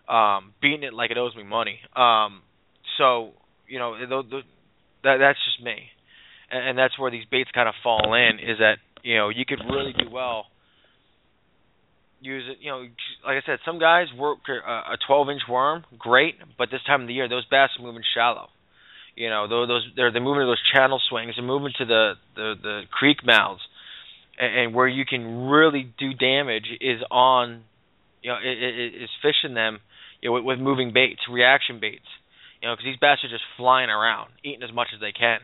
um, 0.09 0.55
beating 0.62 0.85
it 0.85 0.95
like 0.95 1.11
it 1.11 1.19
owes 1.19 1.35
me 1.37 1.43
money. 1.43 1.81
Um, 1.95 2.43
so 2.97 3.33
you 3.67 3.79
know 3.79 3.99
the, 3.99 4.23
the, 4.23 4.41
that 5.03 5.17
that's 5.19 5.38
just 5.45 5.62
me, 5.62 5.77
and, 6.50 6.71
and 6.71 6.79
that's 6.79 6.99
where 6.99 7.11
these 7.11 7.27
baits 7.31 7.50
kind 7.53 7.69
of 7.69 7.75
fall 7.83 8.15
in. 8.15 8.38
Is 8.38 8.59
that 8.61 8.77
you 9.03 9.17
know 9.17 9.29
you 9.29 9.45
could 9.45 9.61
really 9.69 9.93
do 9.93 10.09
well. 10.11 10.47
Use 12.21 12.43
it, 12.50 12.59
you 12.61 12.69
know, 12.69 12.81
like 13.25 13.37
I 13.37 13.47
said, 13.47 13.59
some 13.65 13.79
guys 13.79 14.07
work 14.19 14.38
a 14.49 14.99
12 15.07 15.29
inch 15.31 15.43
worm, 15.49 15.85
great, 15.97 16.35
but 16.59 16.69
this 16.69 16.81
time 16.85 17.03
of 17.03 17.07
the 17.07 17.15
year, 17.15 17.29
those 17.29 17.47
bass 17.47 17.71
are 17.79 17.85
moving 17.85 18.03
shallow. 18.12 18.49
You 19.19 19.31
know, 19.31 19.49
those 19.49 19.85
they're 19.97 20.13
they're 20.13 20.23
moving 20.23 20.43
to 20.43 20.47
those 20.47 20.63
channel 20.73 21.01
swings 21.11 21.35
and 21.37 21.45
moving 21.45 21.73
to 21.79 21.85
the 21.85 22.13
the 22.37 22.55
the 22.63 22.81
creek 22.89 23.27
mouths, 23.27 23.61
and, 24.39 24.57
and 24.57 24.75
where 24.75 24.87
you 24.87 25.05
can 25.05 25.49
really 25.49 25.93
do 25.99 26.15
damage 26.15 26.67
is 26.81 27.01
on, 27.11 27.65
you 28.23 28.31
know, 28.31 28.39
is 28.39 29.11
fishing 29.21 29.55
them, 29.55 29.81
you 30.23 30.29
know, 30.29 30.35
with, 30.35 30.45
with 30.45 30.59
moving 30.61 30.93
baits, 30.93 31.23
reaction 31.29 31.81
baits. 31.81 32.07
You 32.63 32.69
know, 32.69 32.77
because 32.77 32.85
these 32.85 33.01
bass 33.01 33.19
are 33.25 33.29
just 33.29 33.43
flying 33.57 33.91
around, 33.91 34.31
eating 34.45 34.63
as 34.63 34.73
much 34.73 34.89
as 34.95 35.01
they 35.01 35.11
can. 35.11 35.41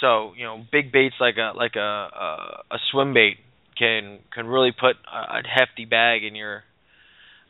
So 0.00 0.32
you 0.36 0.44
know, 0.44 0.62
big 0.70 0.92
baits 0.92 1.16
like 1.18 1.34
a 1.36 1.50
like 1.56 1.74
a 1.74 1.80
a, 1.80 2.62
a 2.70 2.78
swim 2.92 3.12
bait 3.12 3.38
can 3.76 4.20
can 4.32 4.46
really 4.46 4.70
put 4.70 4.94
a, 5.12 5.38
a 5.38 5.42
hefty 5.44 5.84
bag 5.84 6.22
in 6.22 6.36
your 6.36 6.62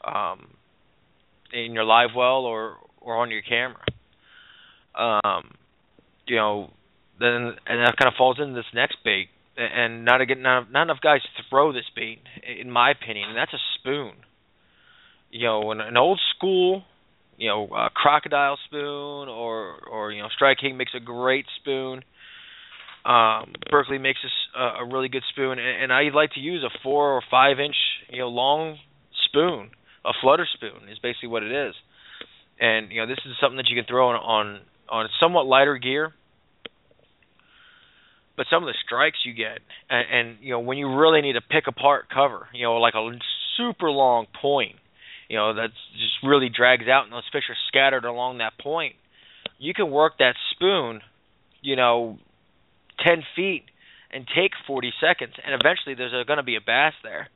um 0.02 0.46
in 1.52 1.74
your 1.74 1.84
live 1.84 2.10
well 2.16 2.46
or 2.46 2.76
or 3.02 3.18
on 3.18 3.30
your 3.30 3.42
camera 3.42 3.84
um, 4.94 5.54
you 6.26 6.36
know, 6.36 6.70
then 7.18 7.54
and 7.66 7.86
that 7.86 7.96
kind 7.96 8.08
of 8.08 8.14
falls 8.16 8.38
into 8.40 8.54
this 8.54 8.70
next 8.74 8.96
bait, 9.04 9.28
and 9.56 10.04
not 10.04 10.20
again, 10.20 10.42
not, 10.42 10.70
not 10.72 10.82
enough 10.82 11.00
guys 11.02 11.20
throw 11.48 11.72
this 11.72 11.84
bait, 11.94 12.20
in 12.60 12.70
my 12.70 12.90
opinion, 12.90 13.28
and 13.28 13.36
that's 13.36 13.52
a 13.52 13.62
spoon. 13.78 14.12
You 15.30 15.46
know, 15.46 15.70
an, 15.70 15.80
an 15.80 15.96
old 15.96 16.20
school, 16.36 16.82
you 17.36 17.48
know, 17.48 17.68
a 17.74 17.90
crocodile 17.90 18.58
spoon, 18.66 19.28
or 19.28 19.76
or 19.90 20.12
you 20.12 20.22
know, 20.22 20.28
Strike 20.34 20.58
King 20.58 20.76
makes 20.76 20.92
a 20.96 21.00
great 21.00 21.46
spoon. 21.60 22.02
Um, 23.04 23.54
Berkley 23.70 23.98
makes 23.98 24.18
a, 24.56 24.82
a 24.82 24.86
really 24.86 25.08
good 25.08 25.22
spoon, 25.30 25.58
and, 25.58 25.84
and 25.84 25.92
I 25.92 26.02
like 26.14 26.32
to 26.32 26.40
use 26.40 26.62
a 26.62 26.78
four 26.82 27.12
or 27.12 27.22
five 27.30 27.58
inch, 27.58 27.76
you 28.10 28.18
know, 28.18 28.28
long 28.28 28.78
spoon. 29.28 29.70
A 30.04 30.12
flutter 30.20 30.46
spoon 30.54 30.88
is 30.90 30.98
basically 30.98 31.28
what 31.28 31.42
it 31.42 31.52
is, 31.52 31.74
and 32.58 32.90
you 32.90 33.00
know, 33.00 33.06
this 33.06 33.18
is 33.24 33.32
something 33.40 33.56
that 33.56 33.68
you 33.68 33.76
can 33.76 33.86
throw 33.86 34.08
on, 34.10 34.16
on 34.16 34.60
on 34.90 35.08
somewhat 35.20 35.46
lighter 35.46 35.78
gear. 35.78 36.12
But 38.36 38.46
some 38.50 38.62
of 38.62 38.66
the 38.66 38.74
strikes 38.84 39.18
you 39.24 39.34
get, 39.34 39.58
and, 39.88 40.06
and 40.10 40.38
you 40.40 40.50
know 40.50 40.60
when 40.60 40.78
you 40.78 40.94
really 40.94 41.20
need 41.20 41.34
to 41.34 41.42
pick 41.42 41.66
apart 41.66 42.08
cover, 42.12 42.48
you 42.54 42.64
know 42.64 42.76
like 42.76 42.94
a 42.94 43.10
super 43.56 43.90
long 43.90 44.26
point, 44.40 44.76
you 45.28 45.36
know 45.36 45.54
that 45.54 45.70
just 45.92 46.14
really 46.22 46.48
drags 46.48 46.88
out, 46.88 47.04
and 47.04 47.12
those 47.12 47.28
fish 47.32 47.44
are 47.50 47.56
scattered 47.68 48.04
along 48.04 48.38
that 48.38 48.58
point. 48.58 48.94
You 49.58 49.74
can 49.74 49.90
work 49.90 50.14
that 50.18 50.36
spoon, 50.52 51.02
you 51.60 51.76
know, 51.76 52.18
ten 53.06 53.22
feet 53.36 53.64
and 54.12 54.26
take 54.34 54.52
40 54.66 54.92
seconds, 55.00 55.34
and 55.44 55.54
eventually 55.54 55.94
there's 55.94 56.26
going 56.26 56.38
to 56.38 56.42
be 56.42 56.56
a 56.56 56.60
bass 56.60 56.94
there. 57.04 57.28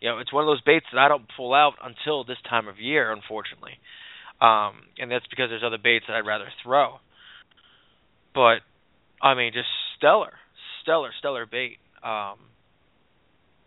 You 0.00 0.08
know, 0.08 0.18
it's 0.18 0.32
one 0.32 0.44
of 0.44 0.46
those 0.46 0.62
baits 0.62 0.86
that 0.92 0.98
I 0.98 1.08
don't 1.08 1.26
pull 1.36 1.52
out 1.52 1.74
until 1.82 2.24
this 2.24 2.38
time 2.48 2.68
of 2.68 2.80
year, 2.80 3.12
unfortunately 3.12 3.78
um, 4.42 4.74
and 4.98 5.10
that's 5.10 5.26
because 5.30 5.50
there's 5.50 5.62
other 5.64 5.78
baits 5.78 6.06
that 6.08 6.16
I'd 6.16 6.26
rather 6.26 6.48
throw. 6.64 6.98
But 8.34 8.58
I 9.22 9.34
mean, 9.34 9.52
just 9.52 9.68
stellar, 9.96 10.32
stellar, 10.82 11.10
stellar 11.18 11.46
bait. 11.46 11.78
Um, 12.02 12.38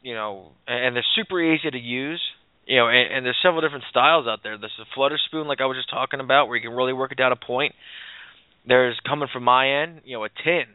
you 0.01 0.13
know, 0.13 0.51
and, 0.67 0.88
and 0.88 0.96
they're 0.96 1.05
super 1.15 1.41
easy 1.41 1.72
to 1.72 1.79
use. 1.79 2.22
You 2.67 2.77
know, 2.77 2.88
and, 2.88 3.13
and 3.13 3.25
there's 3.25 3.38
several 3.41 3.62
different 3.62 3.86
styles 3.89 4.27
out 4.27 4.39
there. 4.44 4.58
There's 4.58 4.72
a 4.82 4.86
flutter 4.96 5.20
spoon, 5.27 5.48
like 5.48 5.62
I 5.62 5.65
was 5.65 5.77
just 5.77 5.89
talking 5.89 6.20
about, 6.20 6.48
where 6.48 6.58
you 6.58 6.67
can 6.67 6.75
really 6.75 6.94
work 6.94 7.12
it 7.12 7.17
down 7.17 7.32
a 7.32 7.36
point. 7.36 7.74
There's 8.67 9.00
coming 9.08 9.29
from 9.32 9.44
my 9.44 9.84
end, 9.84 10.01
you 10.03 10.17
know, 10.17 10.25
a 10.25 10.29
tin, 10.29 10.65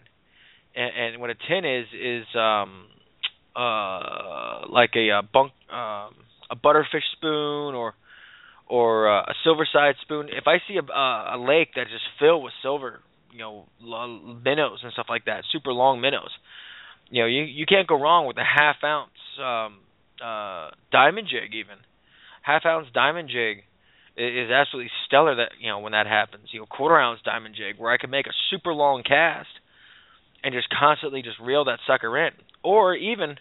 and, 0.76 0.90
and 0.96 1.20
what 1.20 1.30
a 1.30 1.34
tin 1.34 1.64
is 1.64 1.86
is 1.92 2.26
um, 2.36 2.86
uh, 3.56 4.68
like 4.70 4.90
a, 4.94 5.18
a 5.18 5.22
bunk, 5.22 5.50
um, 5.68 6.14
a 6.48 6.56
butterfish 6.56 7.02
spoon, 7.16 7.74
or 7.74 7.94
or 8.70 9.10
uh, 9.10 9.22
a 9.22 9.34
silver 9.42 9.68
side 9.70 9.96
spoon. 10.00 10.28
If 10.30 10.44
I 10.46 10.58
see 10.68 10.78
a, 10.78 10.82
uh, 10.82 11.36
a 11.36 11.38
lake 11.38 11.70
that's 11.74 11.90
just 11.90 12.04
filled 12.20 12.44
with 12.44 12.52
silver, 12.62 13.00
you 13.32 13.38
know, 13.40 13.66
minnows 13.82 14.78
and 14.84 14.92
stuff 14.92 15.06
like 15.08 15.24
that, 15.24 15.42
super 15.50 15.72
long 15.72 16.00
minnows, 16.00 16.30
you 17.10 17.22
know, 17.22 17.26
you 17.26 17.42
you 17.42 17.66
can't 17.66 17.88
go 17.88 18.00
wrong 18.00 18.26
with 18.26 18.36
a 18.38 18.44
half 18.44 18.76
ounce 18.84 19.10
um, 19.42 19.78
uh, 20.24 20.70
diamond 20.92 21.26
jig 21.28 21.52
even. 21.52 21.76
Half 22.42 22.64
ounce 22.64 22.86
diamond 22.94 23.28
jig 23.28 23.64
is, 24.16 24.46
is 24.46 24.50
absolutely 24.52 24.90
stellar. 25.06 25.34
That 25.34 25.50
you 25.58 25.68
know 25.68 25.80
when 25.80 25.92
that 25.92 26.06
happens, 26.06 26.46
you 26.52 26.60
know, 26.60 26.66
quarter 26.66 26.96
ounce 26.96 27.18
diamond 27.24 27.56
jig 27.56 27.74
where 27.76 27.92
I 27.92 27.98
can 27.98 28.10
make 28.10 28.26
a 28.26 28.36
super 28.50 28.72
long 28.72 29.02
cast 29.02 29.50
and 30.44 30.54
just 30.54 30.68
constantly 30.70 31.22
just 31.22 31.40
reel 31.40 31.64
that 31.64 31.80
sucker 31.88 32.16
in, 32.16 32.32
or 32.62 32.94
even 32.94 33.36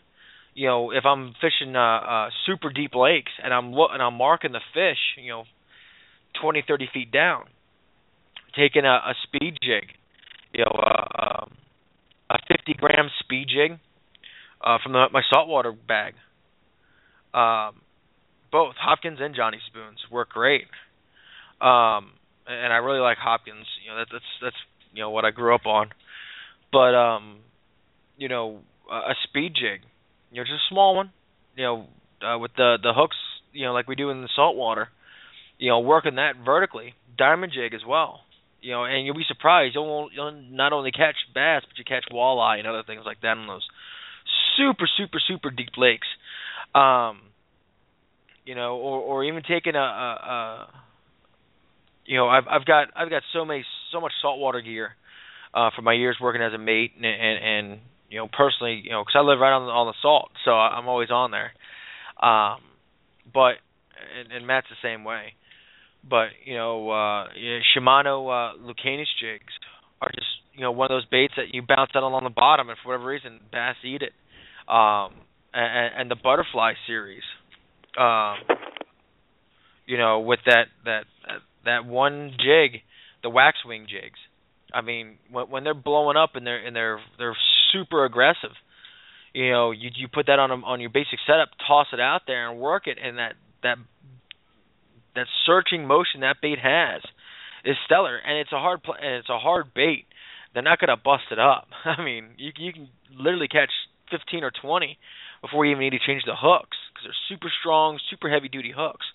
you 0.53 0.67
know, 0.67 0.91
if 0.91 1.05
I'm 1.05 1.33
fishing 1.41 1.75
uh, 1.75 1.79
uh 1.79 2.29
super 2.45 2.71
deep 2.71 2.95
lakes 2.95 3.31
and 3.43 3.53
I'm 3.53 3.71
lo- 3.71 3.89
and 3.91 4.01
I'm 4.01 4.15
marking 4.15 4.51
the 4.51 4.61
fish, 4.73 4.99
you 5.17 5.29
know, 5.29 5.43
20, 6.41 6.63
30 6.67 6.89
feet 6.93 7.11
down, 7.11 7.45
taking 8.55 8.85
a, 8.85 8.95
a 9.11 9.13
speed 9.23 9.57
jig, 9.61 9.89
you 10.53 10.63
know, 10.63 10.71
uh, 10.71 11.43
um, 11.43 11.51
a 12.29 12.37
50 12.47 12.73
gram 12.77 13.09
speed 13.19 13.47
jig 13.49 13.79
uh, 14.63 14.77
from 14.83 14.93
the, 14.93 15.05
my 15.11 15.21
saltwater 15.31 15.71
bag. 15.71 16.13
Um, 17.33 17.81
both 18.51 18.75
Hopkins 18.79 19.19
and 19.21 19.35
Johnny 19.35 19.59
Spoons 19.67 19.99
work 20.11 20.29
great. 20.29 20.65
Um, 21.61 22.11
and 22.47 22.73
I 22.73 22.77
really 22.77 22.99
like 22.99 23.17
Hopkins. 23.17 23.65
You 23.83 23.91
know, 23.91 23.97
that, 23.99 24.07
that's 24.11 24.25
that's 24.41 24.55
you 24.93 25.01
know 25.01 25.11
what 25.11 25.25
I 25.25 25.31
grew 25.31 25.53
up 25.53 25.65
on. 25.65 25.89
But 26.71 26.95
um, 26.95 27.37
you 28.17 28.27
know, 28.27 28.59
a 28.91 29.13
speed 29.23 29.53
jig 29.53 29.81
you 30.31 30.37
know, 30.37 30.43
just 30.43 30.53
a 30.53 30.69
small 30.69 30.95
one, 30.95 31.11
you 31.55 31.63
know, 31.63 31.87
uh, 32.21 32.37
with 32.37 32.51
the 32.55 32.77
the 32.81 32.93
hooks, 32.93 33.17
you 33.53 33.65
know, 33.65 33.73
like 33.73 33.87
we 33.87 33.95
do 33.95 34.09
in 34.09 34.21
the 34.21 34.29
saltwater, 34.35 34.89
you 35.57 35.69
know, 35.69 35.79
working 35.79 36.15
that 36.15 36.33
vertically, 36.43 36.93
diamond 37.17 37.51
jig 37.53 37.73
as 37.73 37.81
well, 37.87 38.21
you 38.61 38.71
know, 38.71 38.85
and 38.85 39.05
you'll 39.05 39.15
be 39.15 39.25
surprised 39.27 39.75
you'll, 39.75 40.09
you'll 40.13 40.31
not 40.31 40.73
only 40.73 40.91
catch 40.91 41.15
bass, 41.33 41.63
but 41.67 41.77
you 41.77 41.83
catch 41.83 42.05
walleye 42.11 42.59
and 42.59 42.67
other 42.67 42.83
things 42.85 43.03
like 43.05 43.21
that 43.21 43.37
in 43.37 43.47
those 43.47 43.65
super 44.57 44.87
super 44.97 45.19
super 45.27 45.49
deep 45.49 45.77
lakes, 45.77 46.07
um, 46.75 47.21
you 48.45 48.55
know, 48.55 48.77
or 48.77 48.99
or 48.99 49.23
even 49.23 49.41
taking 49.43 49.75
a, 49.75 49.79
a, 49.79 49.81
a 49.81 50.67
you 52.05 52.17
know, 52.17 52.27
I've 52.27 52.47
I've 52.49 52.65
got 52.65 52.87
I've 52.95 53.09
got 53.09 53.23
so 53.33 53.45
many 53.45 53.63
so 53.91 54.01
much 54.01 54.11
saltwater 54.21 54.61
gear 54.61 54.91
uh, 55.53 55.69
for 55.75 55.81
my 55.81 55.93
years 55.93 56.17
working 56.21 56.41
as 56.41 56.53
a 56.53 56.57
mate 56.57 56.91
and, 56.95 57.05
and, 57.05 57.43
and 57.43 57.79
you 58.09 58.17
know, 58.17 58.27
personally, 58.27 58.81
you 58.83 58.91
know, 58.91 59.01
because 59.01 59.15
I 59.15 59.21
live 59.21 59.39
right 59.39 59.53
on 59.53 59.65
the, 59.65 59.71
on 59.71 59.87
the 59.87 59.93
salt, 60.01 60.31
so 60.45 60.51
I'm 60.51 60.87
always 60.87 61.11
on 61.11 61.31
there. 61.31 61.51
Um, 62.21 62.59
but 63.31 63.61
and, 64.17 64.31
and 64.31 64.47
Matt's 64.47 64.67
the 64.69 64.87
same 64.87 65.03
way. 65.03 65.33
But 66.07 66.29
you 66.45 66.55
know, 66.55 66.89
uh, 66.89 67.25
know, 67.35 67.59
Shimano 67.75 68.27
uh, 68.27 68.57
Lucanus 68.57 69.07
jigs 69.19 69.53
are 70.01 70.09
just 70.13 70.27
you 70.53 70.61
know 70.61 70.71
one 70.71 70.85
of 70.85 70.95
those 70.95 71.05
baits 71.05 71.33
that 71.37 71.53
you 71.53 71.61
bounce 71.61 71.91
out 71.95 72.03
along 72.03 72.23
the 72.23 72.29
bottom, 72.29 72.69
and 72.69 72.77
for 72.81 72.89
whatever 72.89 73.07
reason, 73.07 73.39
bass 73.51 73.75
eat 73.83 74.01
it. 74.01 74.13
Um, 74.71 75.13
and, 75.53 76.01
and 76.01 76.11
the 76.11 76.15
butterfly 76.15 76.73
series, 76.85 77.23
um, 77.97 78.35
you 79.85 79.97
know, 79.97 80.19
with 80.19 80.39
that 80.45 80.65
that 80.85 81.03
that 81.65 81.85
one 81.85 82.31
jig, 82.37 82.81
the 83.23 83.29
waxwing 83.29 83.87
jigs. 83.87 84.19
I 84.73 84.81
mean, 84.81 85.17
when, 85.31 85.49
when 85.49 85.63
they're 85.63 85.73
blowing 85.73 86.17
up 86.17 86.35
and 86.35 86.45
they're 86.45 86.65
and 86.65 86.75
they're 86.75 86.99
they're 87.17 87.37
super 87.71 88.05
aggressive, 88.05 88.51
you 89.33 89.51
know, 89.51 89.71
you 89.71 89.89
you 89.95 90.07
put 90.07 90.27
that 90.27 90.39
on 90.39 90.51
a, 90.51 90.55
on 90.55 90.81
your 90.81 90.89
basic 90.89 91.19
setup, 91.25 91.49
toss 91.67 91.87
it 91.93 91.99
out 91.99 92.21
there 92.27 92.49
and 92.49 92.59
work 92.59 92.87
it, 92.87 92.97
and 93.03 93.17
that 93.17 93.33
that 93.63 93.77
that 95.15 95.27
searching 95.45 95.85
motion 95.85 96.21
that 96.21 96.37
bait 96.41 96.59
has 96.59 97.01
is 97.65 97.75
stellar, 97.85 98.17
and 98.17 98.37
it's 98.37 98.51
a 98.51 98.59
hard 98.59 98.83
pl- 98.83 98.95
and 98.95 99.15
it's 99.15 99.29
a 99.29 99.39
hard 99.39 99.73
bait. 99.73 100.05
They're 100.53 100.63
not 100.63 100.79
gonna 100.79 100.97
bust 100.97 101.25
it 101.31 101.39
up. 101.39 101.67
I 101.85 102.03
mean, 102.03 102.29
you 102.37 102.51
you 102.57 102.73
can 102.73 102.89
literally 103.17 103.47
catch 103.47 103.71
15 104.11 104.43
or 104.43 104.51
20 104.51 104.97
before 105.41 105.65
you 105.65 105.71
even 105.71 105.81
need 105.81 105.91
to 105.91 105.99
change 105.99 106.23
the 106.25 106.35
hooks 106.35 106.77
because 106.89 107.05
they're 107.05 107.37
super 107.37 107.51
strong, 107.59 107.99
super 108.09 108.29
heavy 108.29 108.49
duty 108.49 108.73
hooks. 108.75 109.05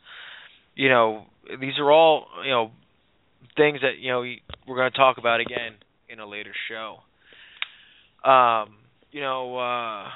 You 0.74 0.88
know, 0.88 1.26
these 1.60 1.78
are 1.78 1.90
all 1.90 2.26
you 2.44 2.50
know 2.50 2.70
things 3.56 3.80
that 3.82 3.98
you 3.98 4.10
know 4.10 4.24
we're 4.66 4.76
going 4.76 4.90
to 4.90 4.96
talk 4.96 5.18
about 5.18 5.40
again 5.40 5.74
in 6.08 6.20
a 6.20 6.26
later 6.26 6.52
show. 6.68 6.98
Um, 8.28 8.76
you 9.12 9.20
know, 9.20 9.56
uh, 9.58 10.08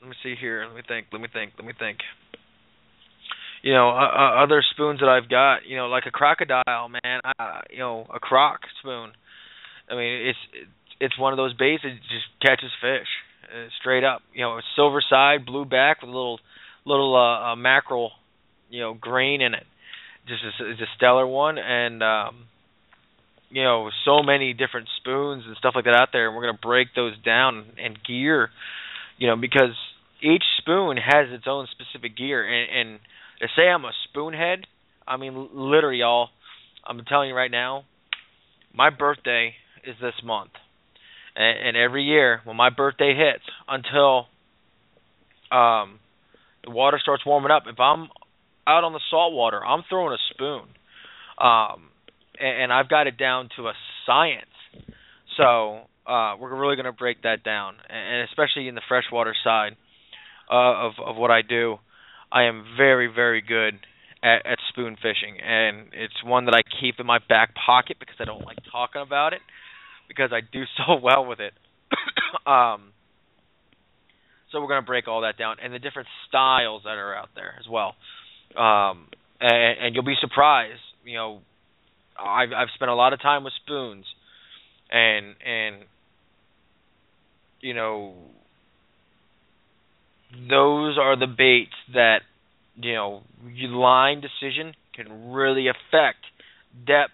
let 0.00 0.10
me 0.10 0.16
see 0.22 0.34
here. 0.38 0.66
Let 0.66 0.76
me 0.76 0.82
think. 0.86 1.06
Let 1.12 1.20
me 1.20 1.28
think. 1.32 1.52
Let 1.58 1.66
me 1.66 1.72
think. 1.78 1.98
You 3.62 3.72
know, 3.72 3.90
uh, 3.90 4.42
other 4.42 4.62
spoons 4.70 5.00
that 5.00 5.08
I've 5.08 5.28
got. 5.28 5.66
You 5.66 5.76
know, 5.76 5.86
like 5.86 6.04
a 6.06 6.10
crocodile, 6.10 6.88
man. 6.88 7.20
Uh, 7.38 7.60
you 7.70 7.78
know, 7.78 8.06
a 8.14 8.20
croc 8.20 8.60
spoon. 8.80 9.12
I 9.90 9.94
mean, 9.94 10.28
it's 10.28 10.66
it's 11.00 11.18
one 11.18 11.32
of 11.32 11.36
those 11.36 11.54
baits 11.54 11.82
that 11.82 11.94
just 11.94 12.26
catches 12.40 12.70
fish 12.80 13.08
uh, 13.44 13.68
straight 13.80 14.04
up. 14.04 14.22
You 14.34 14.42
know, 14.42 14.58
a 14.58 14.62
silver 14.74 15.02
side, 15.08 15.46
blue 15.46 15.64
back 15.64 16.02
with 16.02 16.10
a 16.10 16.12
little 16.12 16.40
little 16.84 17.16
uh, 17.16 17.52
uh, 17.52 17.56
mackerel, 17.56 18.12
you 18.70 18.80
know, 18.80 18.94
grain 18.94 19.40
in 19.40 19.54
it. 19.54 19.64
Just 20.26 20.42
a, 20.60 20.70
it's 20.70 20.80
a 20.80 20.90
stellar 20.96 21.26
one, 21.26 21.58
and 21.58 22.02
um, 22.02 22.44
you 23.50 23.62
know, 23.62 23.90
so 24.04 24.22
many 24.22 24.52
different 24.52 24.88
spoons 24.98 25.44
and 25.46 25.56
stuff 25.56 25.74
like 25.74 25.84
that 25.84 25.94
out 25.94 26.08
there, 26.12 26.26
and 26.26 26.36
we're 26.36 26.46
gonna 26.46 26.58
break 26.60 26.88
those 26.94 27.14
down 27.24 27.64
and 27.82 27.98
gear. 28.04 28.50
You 29.18 29.28
know, 29.28 29.36
because 29.36 29.76
each 30.22 30.42
spoon 30.58 30.96
has 30.96 31.28
its 31.30 31.44
own 31.46 31.68
specific 31.70 32.16
gear, 32.16 32.44
and, 32.44 32.90
and 32.90 33.00
to 33.40 33.46
say 33.56 33.68
I'm 33.68 33.84
a 33.84 33.92
spoonhead, 34.08 34.64
I 35.06 35.16
mean 35.16 35.48
literally, 35.52 35.98
y'all. 35.98 36.28
I'm 36.88 37.04
telling 37.04 37.30
you 37.30 37.34
right 37.34 37.50
now, 37.50 37.84
my 38.72 38.90
birthday 38.90 39.54
is 39.84 39.96
this 40.00 40.14
month 40.22 40.50
and, 41.36 41.68
and 41.68 41.76
every 41.76 42.02
year 42.02 42.40
when 42.44 42.56
my 42.56 42.70
birthday 42.70 43.14
hits 43.14 43.44
until 43.68 44.26
um 45.52 46.00
the 46.64 46.70
water 46.70 46.98
starts 47.00 47.24
warming 47.24 47.50
up 47.50 47.64
if 47.68 47.78
i'm 47.78 48.08
out 48.66 48.84
on 48.84 48.92
the 48.92 49.00
salt 49.10 49.32
water 49.32 49.64
i'm 49.64 49.82
throwing 49.88 50.12
a 50.12 50.34
spoon 50.34 50.62
um 51.38 51.90
and, 52.38 52.62
and 52.62 52.72
i've 52.72 52.88
got 52.88 53.06
it 53.06 53.16
down 53.18 53.48
to 53.56 53.68
a 53.68 53.72
science 54.06 54.44
so 55.36 55.80
uh 56.06 56.34
we're 56.38 56.54
really 56.58 56.76
going 56.76 56.86
to 56.86 56.92
break 56.92 57.22
that 57.22 57.42
down 57.42 57.74
and 57.88 58.28
especially 58.28 58.68
in 58.68 58.74
the 58.74 58.82
freshwater 58.88 59.34
side 59.44 59.76
uh, 60.50 60.86
of 60.86 60.92
of 61.04 61.16
what 61.16 61.30
i 61.30 61.42
do 61.42 61.76
i 62.32 62.44
am 62.44 62.64
very 62.76 63.06
very 63.12 63.40
good 63.40 63.74
at, 64.22 64.46
at 64.46 64.58
spoon 64.70 64.96
fishing 64.96 65.38
and 65.40 65.88
it's 65.92 66.24
one 66.24 66.46
that 66.46 66.54
i 66.54 66.62
keep 66.80 66.96
in 66.98 67.06
my 67.06 67.18
back 67.28 67.54
pocket 67.54 67.96
because 67.98 68.16
i 68.20 68.24
don't 68.24 68.44
like 68.44 68.58
talking 68.72 69.02
about 69.02 69.32
it 69.32 69.40
because 70.08 70.30
I 70.32 70.40
do 70.40 70.64
so 70.76 70.96
well 71.02 71.26
with 71.26 71.40
it. 71.40 71.52
um, 72.46 72.92
so 74.50 74.60
we're 74.60 74.68
going 74.68 74.82
to 74.82 74.86
break 74.86 75.08
all 75.08 75.22
that 75.22 75.36
down 75.36 75.56
and 75.62 75.72
the 75.72 75.78
different 75.78 76.08
styles 76.28 76.82
that 76.84 76.96
are 76.96 77.14
out 77.14 77.30
there 77.34 77.54
as 77.58 77.68
well. 77.68 77.94
Um, 78.56 79.08
and, 79.40 79.78
and 79.80 79.94
you'll 79.94 80.04
be 80.04 80.16
surprised. 80.20 80.80
You 81.04 81.14
know, 81.14 81.40
I've 82.18 82.52
I've 82.52 82.68
spent 82.74 82.90
a 82.90 82.94
lot 82.94 83.12
of 83.12 83.20
time 83.20 83.44
with 83.44 83.52
spoons, 83.62 84.04
and 84.90 85.34
and 85.44 85.84
you 87.60 87.74
know 87.74 88.14
those 90.32 90.98
are 90.98 91.18
the 91.18 91.26
baits 91.26 91.76
that 91.94 92.20
you 92.76 92.94
know 92.94 93.22
line 93.44 94.20
decision 94.20 94.74
can 94.94 95.32
really 95.32 95.68
affect 95.68 96.18
depth 96.86 97.12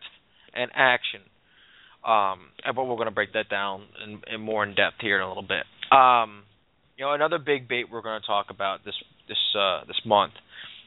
and 0.54 0.70
action 0.74 1.20
um, 2.04 2.40
but 2.64 2.84
we're 2.84 2.96
going 2.96 3.06
to 3.06 3.14
break 3.14 3.32
that 3.34 3.48
down 3.48 3.84
in, 4.04 4.20
in, 4.32 4.40
more 4.40 4.64
in 4.64 4.74
depth 4.74 4.96
here 5.00 5.16
in 5.16 5.22
a 5.22 5.28
little 5.28 5.42
bit. 5.42 5.64
Um, 5.96 6.42
you 6.96 7.04
know, 7.04 7.12
another 7.12 7.38
big 7.38 7.68
bait 7.68 7.84
we're 7.90 8.02
going 8.02 8.20
to 8.20 8.26
talk 8.26 8.46
about 8.50 8.84
this 8.84 8.94
this 9.28 9.38
uh, 9.58 9.84
this 9.86 10.00
month 10.04 10.32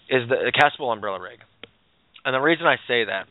is 0.09 0.27
the, 0.29 0.35
the 0.35 0.51
castable 0.51 0.91
umbrella 0.91 1.19
rig, 1.21 1.39
and 2.23 2.33
the 2.33 2.39
reason 2.39 2.65
I 2.65 2.77
say 2.87 3.05
that 3.05 3.27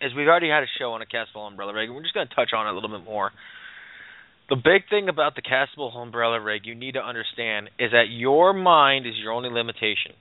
is 0.00 0.12
we've 0.14 0.28
already 0.28 0.48
had 0.48 0.62
a 0.62 0.70
show 0.78 0.92
on 0.92 1.02
a 1.02 1.06
castable 1.06 1.46
umbrella 1.46 1.74
rig, 1.74 1.88
and 1.88 1.96
we're 1.96 2.02
just 2.02 2.14
going 2.14 2.28
to 2.28 2.34
touch 2.34 2.50
on 2.54 2.66
it 2.66 2.70
a 2.70 2.74
little 2.74 2.90
bit 2.90 3.04
more. 3.04 3.30
The 4.50 4.56
big 4.56 4.88
thing 4.90 5.08
about 5.08 5.36
the 5.36 5.42
castable 5.42 5.94
umbrella 5.96 6.40
rig 6.40 6.66
you 6.66 6.74
need 6.74 6.92
to 6.92 7.00
understand 7.00 7.70
is 7.78 7.92
that 7.92 8.04
your 8.10 8.52
mind 8.52 9.06
is 9.06 9.14
your 9.16 9.32
only 9.32 9.48
limitation. 9.48 10.12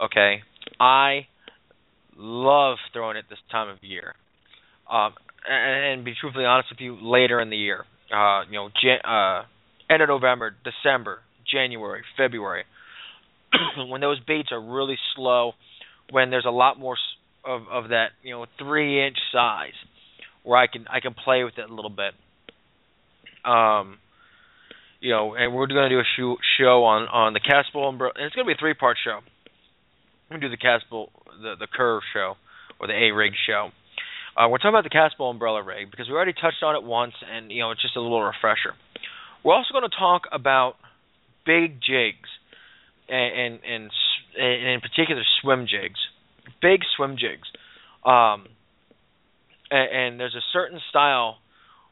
Okay, 0.00 0.42
I 0.80 1.26
love 2.16 2.78
throwing 2.92 3.16
it 3.16 3.26
this 3.30 3.38
time 3.50 3.68
of 3.68 3.78
year. 3.82 4.14
Um, 4.90 5.14
and 5.48 6.04
be 6.04 6.14
truthfully 6.20 6.44
honest 6.44 6.70
with 6.70 6.80
you, 6.80 6.98
later 7.00 7.40
in 7.40 7.50
the 7.50 7.56
year, 7.56 7.84
uh, 8.12 8.42
you 8.50 8.54
know, 8.54 8.70
Jan- 8.82 9.04
uh, 9.04 9.44
end 9.88 10.02
of 10.02 10.08
November, 10.08 10.54
December, 10.64 11.20
January, 11.50 12.02
February, 12.16 12.64
when 13.88 14.00
those 14.00 14.20
baits 14.20 14.50
are 14.52 14.60
really 14.60 14.96
slow, 15.14 15.52
when 16.10 16.30
there's 16.30 16.46
a 16.46 16.50
lot 16.50 16.78
more 16.78 16.96
of 17.44 17.62
of 17.70 17.88
that, 17.90 18.08
you 18.22 18.32
know, 18.32 18.46
three 18.58 19.06
inch 19.06 19.16
size, 19.32 19.76
where 20.42 20.58
I 20.58 20.66
can 20.66 20.86
I 20.88 21.00
can 21.00 21.14
play 21.14 21.44
with 21.44 21.58
it 21.58 21.68
a 21.68 21.74
little 21.74 21.90
bit. 21.90 22.14
Um, 23.44 23.98
you 25.00 25.12
know, 25.12 25.34
and 25.34 25.54
we're 25.54 25.66
going 25.66 25.88
to 25.88 25.94
do 25.94 26.00
a 26.00 26.08
show, 26.16 26.36
show 26.58 26.84
on 26.84 27.08
on 27.08 27.32
the 27.32 27.40
castable 27.40 27.88
umbrella, 27.88 28.14
and 28.16 28.24
it's 28.24 28.34
going 28.34 28.46
to 28.46 28.48
be 28.48 28.54
a 28.54 28.60
three 28.60 28.74
part 28.74 28.96
show. 29.04 29.20
We're 30.28 30.38
going 30.38 30.42
to 30.42 30.48
do 30.48 30.56
the 30.56 30.62
castable, 30.62 31.08
the 31.40 31.54
the 31.58 31.68
curve 31.68 32.02
show, 32.12 32.34
or 32.80 32.86
the 32.86 32.94
A 32.94 33.12
rig 33.12 33.32
show. 33.46 33.70
Uh, 34.36 34.48
we're 34.48 34.58
talking 34.58 34.76
about 34.76 34.84
the 34.84 34.90
castable 34.90 35.30
umbrella 35.30 35.62
rig 35.62 35.90
because 35.90 36.08
we 36.08 36.14
already 36.14 36.34
touched 36.34 36.62
on 36.62 36.74
it 36.74 36.82
once, 36.82 37.14
and 37.24 37.50
you 37.50 37.60
know 37.60 37.70
it's 37.70 37.82
just 37.82 37.96
a 37.96 38.00
little 38.00 38.22
refresher. 38.22 38.74
We're 39.44 39.54
also 39.54 39.72
going 39.72 39.88
to 39.88 39.96
talk 39.96 40.22
about 40.32 40.74
big 41.46 41.78
jigs, 41.80 42.28
and, 43.08 43.60
and, 43.64 43.90
and, 44.38 44.68
in 44.68 44.80
particular 44.80 45.22
swim 45.40 45.66
jigs, 45.66 45.98
big 46.60 46.80
swim 46.96 47.16
jigs. 47.18 47.48
Um, 48.04 48.46
and, 49.70 49.90
and 49.92 50.20
there's 50.20 50.34
a 50.34 50.44
certain 50.52 50.80
style 50.90 51.38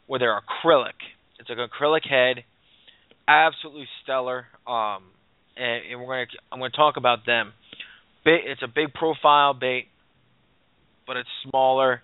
where 0.07 0.18
they're 0.18 0.40
acrylic. 0.40 0.98
It's 1.38 1.48
like 1.48 1.59
an 1.59 1.68
acrylic 1.68 2.09
head, 2.09 2.44
absolutely 3.27 3.87
stellar. 4.03 4.46
Um, 4.66 5.03
and, 5.57 5.83
and 5.90 6.00
we're 6.00 6.27
to 6.27 6.33
I'm 6.53 6.61
to 6.61 6.77
talk 6.77 6.96
about 6.96 7.27
them. 7.27 7.53
It's 8.27 8.62
a 8.62 8.68
big 8.68 8.94
profile 8.94 9.53
bait, 9.53 9.88
but 11.07 11.16
it's 11.16 11.29
smaller 11.48 12.00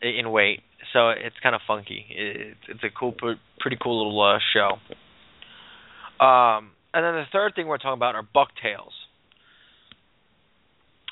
in 0.00 0.30
weight, 0.30 0.60
so 0.92 1.10
it's 1.10 1.34
kind 1.42 1.54
of 1.54 1.60
funky. 1.66 2.06
It's, 2.10 2.60
it's 2.68 2.84
a 2.84 2.90
cool, 2.96 3.12
pretty 3.58 3.76
cool 3.82 4.06
little 4.06 4.22
uh, 4.22 4.38
show. 4.52 6.24
Um, 6.24 6.70
and 6.94 7.04
then 7.04 7.14
the 7.14 7.24
third 7.32 7.52
thing 7.54 7.66
we're 7.66 7.78
talking 7.78 7.98
about 7.98 8.14
are 8.14 8.22
bucktails. 8.22 8.92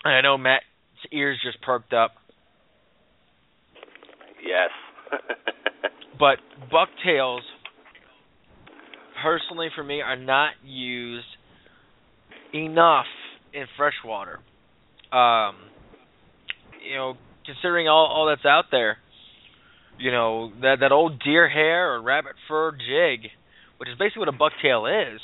And 0.05 0.15
I 0.15 0.21
know 0.21 0.39
Matt's 0.39 0.65
ears 1.13 1.39
just 1.45 1.61
perked 1.63 1.93
up. 1.93 2.13
Yes. 4.43 4.71
but 6.19 6.39
bucktails, 6.71 7.43
personally 9.23 9.69
for 9.75 9.83
me, 9.85 10.01
are 10.01 10.17
not 10.17 10.53
used 10.65 11.27
enough 12.55 13.07
in 13.53 13.67
freshwater. 13.77 14.41
Um, 15.13 15.57
you 16.89 16.97
know, 16.97 17.15
considering 17.45 17.89
all 17.89 18.07
all 18.07 18.27
that's 18.27 18.45
out 18.45 18.67
there. 18.71 18.99
You 19.99 20.11
know 20.11 20.53
that 20.61 20.77
that 20.81 20.93
old 20.93 21.21
deer 21.25 21.49
hair 21.49 21.95
or 21.95 22.03
rabbit 22.03 22.33
fur 22.49 22.73
jig, 22.73 23.31
which 23.79 23.89
is 23.89 23.97
basically 23.99 24.21
what 24.21 24.29
a 24.29 24.33
bucktail 24.33 25.15
is, 25.15 25.21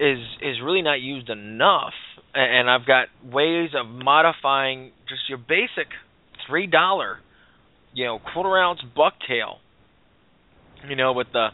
is 0.00 0.18
is 0.40 0.56
really 0.64 0.82
not 0.82 1.00
used 1.00 1.28
enough. 1.28 1.94
And 2.34 2.70
I've 2.70 2.86
got 2.86 3.08
ways 3.24 3.70
of 3.74 3.86
modifying 3.86 4.92
just 5.08 5.22
your 5.28 5.38
basic 5.38 5.88
three 6.46 6.66
dollar, 6.66 7.18
you 7.94 8.04
know, 8.04 8.18
quarter 8.32 8.56
ounce 8.56 8.80
bucktail. 8.96 9.56
You 10.88 10.94
know, 10.94 11.12
with 11.12 11.28
the 11.32 11.48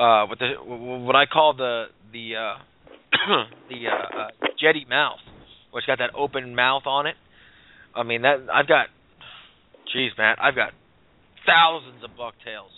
uh, 0.00 0.26
with 0.28 0.38
the 0.38 0.54
what 0.64 1.16
I 1.16 1.26
call 1.26 1.54
the 1.54 1.86
the 2.12 2.36
uh, 2.36 2.58
the 3.68 3.88
uh, 3.88 4.18
uh, 4.18 4.28
jetty 4.58 4.86
mouth, 4.88 5.20
which 5.72 5.86
got 5.86 5.98
that 5.98 6.14
open 6.16 6.54
mouth 6.54 6.84
on 6.86 7.06
it. 7.06 7.16
I 7.94 8.02
mean 8.04 8.22
that 8.22 8.46
I've 8.52 8.68
got, 8.68 8.86
jeez, 9.94 10.16
man, 10.16 10.36
I've 10.40 10.54
got 10.54 10.72
thousands 11.46 12.02
of 12.04 12.10
bucktails. 12.16 12.70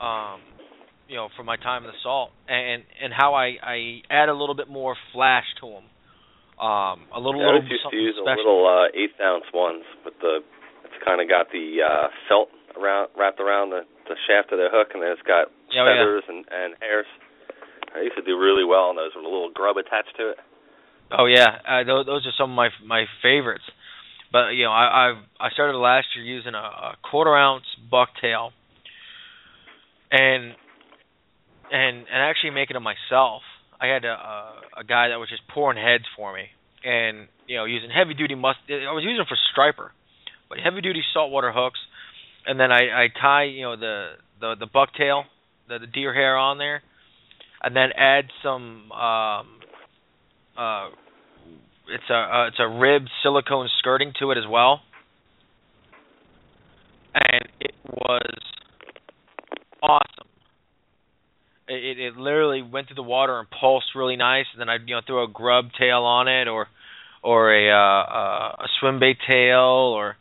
Um, 0.00 0.40
you 1.08 1.16
know, 1.16 1.28
from 1.36 1.46
my 1.46 1.56
time 1.56 1.84
in 1.84 1.88
the 1.90 1.96
salt, 2.02 2.30
and 2.48 2.82
and 3.02 3.12
how 3.12 3.34
I 3.34 3.56
I 3.62 3.78
add 4.10 4.28
a 4.28 4.34
little 4.34 4.54
bit 4.54 4.68
more 4.68 4.94
flash 5.12 5.44
to 5.60 5.66
them. 5.66 5.86
Um, 6.58 7.06
a 7.14 7.20
little, 7.22 7.38
yeah, 7.38 7.54
little 7.54 7.62
I 7.62 7.70
used 7.70 7.70
to 7.70 7.78
something 7.86 8.00
use 8.00 8.16
special. 8.18 8.34
a 8.34 8.42
little 8.42 8.62
uh, 8.66 8.88
eighth 8.98 9.16
ounce 9.22 9.46
ones 9.54 9.84
with 10.04 10.14
the. 10.20 10.40
It's 10.84 10.98
kind 11.04 11.20
of 11.22 11.28
got 11.28 11.48
the 11.52 11.80
uh, 11.80 12.08
felt 12.28 12.48
around 12.76 13.08
wrapped 13.16 13.40
around 13.40 13.70
the 13.70 13.82
the 14.10 14.16
shaft 14.26 14.52
of 14.52 14.58
the 14.58 14.68
hook, 14.70 14.92
and 14.94 15.02
then 15.02 15.10
it's 15.12 15.22
got 15.22 15.48
Yeah, 15.70 15.82
oh, 15.82 15.86
yeah. 15.86 15.96
feathers 16.02 16.24
and 16.28 16.44
and 16.50 16.74
hairs. 16.80 17.06
I 17.94 18.02
used 18.04 18.16
to 18.16 18.22
do 18.22 18.36
really 18.38 18.64
well 18.64 18.90
on 18.92 18.96
those 18.96 19.14
with 19.16 19.24
a 19.24 19.28
little 19.28 19.50
grub 19.54 19.76
attached 19.78 20.12
to 20.18 20.30
it. 20.34 20.38
Oh 21.10 21.24
yeah, 21.24 21.48
uh, 21.64 21.84
those, 21.84 22.04
those 22.04 22.26
are 22.26 22.36
some 22.36 22.50
of 22.52 22.56
my 22.56 22.68
my 22.84 23.04
favorites. 23.22 23.64
But 24.30 24.52
you 24.58 24.64
know, 24.64 24.72
I 24.72 25.08
I've, 25.14 25.22
I 25.40 25.48
started 25.54 25.78
last 25.78 26.08
year 26.16 26.24
using 26.24 26.52
a, 26.54 26.58
a 26.58 26.96
quarter 27.00 27.34
ounce 27.34 27.64
bucktail, 27.90 28.50
and 30.10 30.52
and 31.72 31.96
and 31.98 32.20
actually 32.22 32.50
making 32.50 32.74
them 32.74 32.84
myself. 32.84 33.42
I 33.80 33.86
had 33.86 34.04
a, 34.04 34.12
a 34.12 34.52
a 34.80 34.84
guy 34.84 35.08
that 35.08 35.16
was 35.16 35.28
just 35.28 35.42
pouring 35.48 35.78
heads 35.78 36.04
for 36.16 36.32
me, 36.32 36.46
and 36.84 37.28
you 37.46 37.56
know, 37.56 37.64
using 37.64 37.90
heavy 37.90 38.14
duty 38.14 38.34
must. 38.34 38.58
I 38.68 38.92
was 38.92 39.04
using 39.04 39.18
them 39.18 39.26
for 39.28 39.38
striper, 39.52 39.92
but 40.48 40.58
heavy 40.58 40.80
duty 40.80 41.02
saltwater 41.12 41.52
hooks, 41.52 41.78
and 42.46 42.58
then 42.58 42.72
I 42.72 43.04
I 43.04 43.06
tie 43.20 43.44
you 43.44 43.62
know 43.62 43.76
the 43.76 44.12
the 44.40 44.54
the 44.58 44.66
bucktail, 44.66 45.24
the 45.68 45.78
the 45.78 45.86
deer 45.86 46.12
hair 46.12 46.36
on 46.36 46.58
there, 46.58 46.82
and 47.62 47.74
then 47.74 47.90
add 47.96 48.24
some 48.42 48.90
um 48.92 49.46
uh 50.56 50.88
it's 51.90 52.10
a 52.10 52.14
uh, 52.14 52.46
it's 52.48 52.58
a 52.58 52.68
ribbed 52.68 53.10
silicone 53.22 53.68
skirting 53.78 54.12
to 54.20 54.30
it 54.30 54.38
as 54.38 54.44
well, 54.48 54.80
and 57.14 57.48
it 57.60 57.74
was 57.86 58.38
awesome. 59.82 60.28
It, 61.68 61.98
it 61.98 62.00
it 62.00 62.16
literally 62.16 62.62
went 62.62 62.88
through 62.88 62.96
the 62.96 63.02
water 63.02 63.38
and 63.38 63.48
pulsed 63.50 63.94
really 63.94 64.16
nice, 64.16 64.46
and 64.52 64.60
then 64.60 64.68
I 64.68 64.76
you 64.84 64.94
know 64.94 65.00
throw 65.06 65.24
a 65.24 65.28
grub 65.28 65.66
tail 65.78 66.02
on 66.04 66.28
it 66.28 66.48
or 66.48 66.66
or 67.22 67.52
a 67.52 67.70
uh, 67.70 68.02
uh, 68.02 68.64
a 68.64 68.66
swim 68.80 68.98
bait 69.00 69.18
tail 69.26 69.94
or 69.94 70.16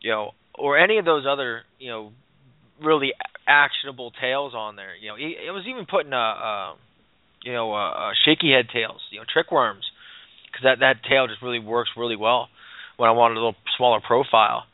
you 0.00 0.10
know 0.10 0.32
or 0.54 0.78
any 0.78 0.98
of 0.98 1.04
those 1.04 1.24
other 1.28 1.62
you 1.78 1.90
know 1.90 2.12
really 2.82 3.12
actionable 3.46 4.12
tails 4.20 4.54
on 4.54 4.76
there. 4.76 4.94
You 5.00 5.08
know, 5.08 5.16
it, 5.16 5.50
was 5.50 5.64
even 5.68 5.86
putting 5.86 6.12
a, 6.12 6.16
a 6.16 6.76
you 7.44 7.52
know 7.52 7.72
a, 7.72 7.86
a 7.86 8.12
shaky 8.24 8.52
head 8.52 8.66
tails, 8.72 9.00
you 9.10 9.18
know, 9.18 9.24
trick 9.30 9.50
worms, 9.50 9.84
because 10.46 10.64
that 10.64 10.80
that 10.80 11.08
tail 11.08 11.26
just 11.26 11.42
really 11.42 11.58
works 11.58 11.90
really 11.96 12.16
well 12.16 12.48
when 12.96 13.08
I 13.08 13.12
wanted 13.12 13.34
a 13.34 13.40
little 13.40 13.56
smaller 13.76 14.00
profile. 14.00 14.64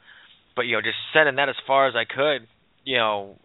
But 0.57 0.63
you 0.63 0.75
know, 0.75 0.83
just 0.83 0.99
sending 1.13 1.37
that 1.37 1.49
as 1.49 1.57
far 1.67 1.89
as 1.89 1.95
I 1.95 2.05
could, 2.05 2.47
you 2.85 2.97
know, 2.97 3.37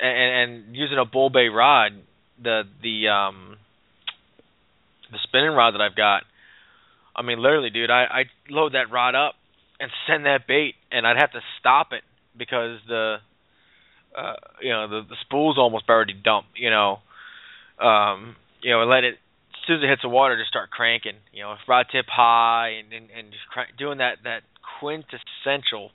and, 0.00 0.52
and 0.52 0.76
using 0.76 0.98
a 0.98 1.04
Bull 1.04 1.30
Bay 1.30 1.48
rod, 1.48 1.92
the 2.42 2.62
the 2.82 3.08
um 3.08 3.56
the 5.10 5.18
spinning 5.24 5.50
rod 5.52 5.74
that 5.74 5.80
I've 5.80 5.96
got. 5.96 6.22
I 7.14 7.22
mean, 7.22 7.40
literally, 7.40 7.70
dude, 7.70 7.90
I 7.90 8.04
I 8.04 8.24
load 8.48 8.72
that 8.74 8.90
rod 8.90 9.14
up 9.14 9.34
and 9.78 9.90
send 10.06 10.26
that 10.26 10.46
bait, 10.46 10.74
and 10.90 11.06
I'd 11.06 11.16
have 11.16 11.32
to 11.32 11.40
stop 11.58 11.92
it 11.92 12.02
because 12.36 12.78
the 12.88 13.16
uh 14.16 14.34
you 14.60 14.70
know 14.70 14.88
the 14.88 15.02
the 15.08 15.16
spool's 15.22 15.58
almost 15.58 15.88
already 15.88 16.14
dumped. 16.14 16.58
You 16.58 16.70
know, 16.70 16.98
um 17.78 18.36
you 18.62 18.70
know, 18.70 18.82
and 18.82 18.90
let 18.90 19.04
it 19.04 19.14
as 19.14 19.66
soon 19.66 19.76
as 19.78 19.84
it 19.84 19.88
hits 19.88 20.02
the 20.02 20.08
water, 20.08 20.36
just 20.38 20.48
start 20.48 20.70
cranking. 20.70 21.16
You 21.32 21.42
know, 21.42 21.56
rod 21.68 21.86
tip 21.92 22.06
high, 22.08 22.80
and 22.80 22.92
and, 22.92 23.10
and 23.10 23.32
just 23.32 23.46
crank, 23.50 23.70
doing 23.78 23.98
that 23.98 24.18
that 24.24 24.42
quintessential, 24.78 25.90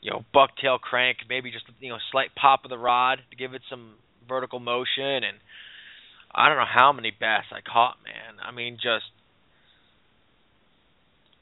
you 0.00 0.10
know, 0.10 0.24
bucktail 0.34 0.80
crank. 0.80 1.18
Maybe 1.28 1.50
just 1.50 1.64
you 1.80 1.90
know, 1.90 1.98
slight 2.10 2.34
pop 2.34 2.64
of 2.64 2.70
the 2.70 2.78
rod 2.78 3.20
to 3.30 3.36
give 3.36 3.54
it 3.54 3.62
some 3.68 3.94
vertical 4.28 4.60
motion, 4.60 5.24
and 5.24 5.36
I 6.34 6.48
don't 6.48 6.58
know 6.58 6.64
how 6.72 6.92
many 6.92 7.10
bass 7.10 7.44
I 7.52 7.60
caught, 7.60 7.96
man. 8.04 8.44
I 8.46 8.52
mean, 8.52 8.76
just 8.76 9.10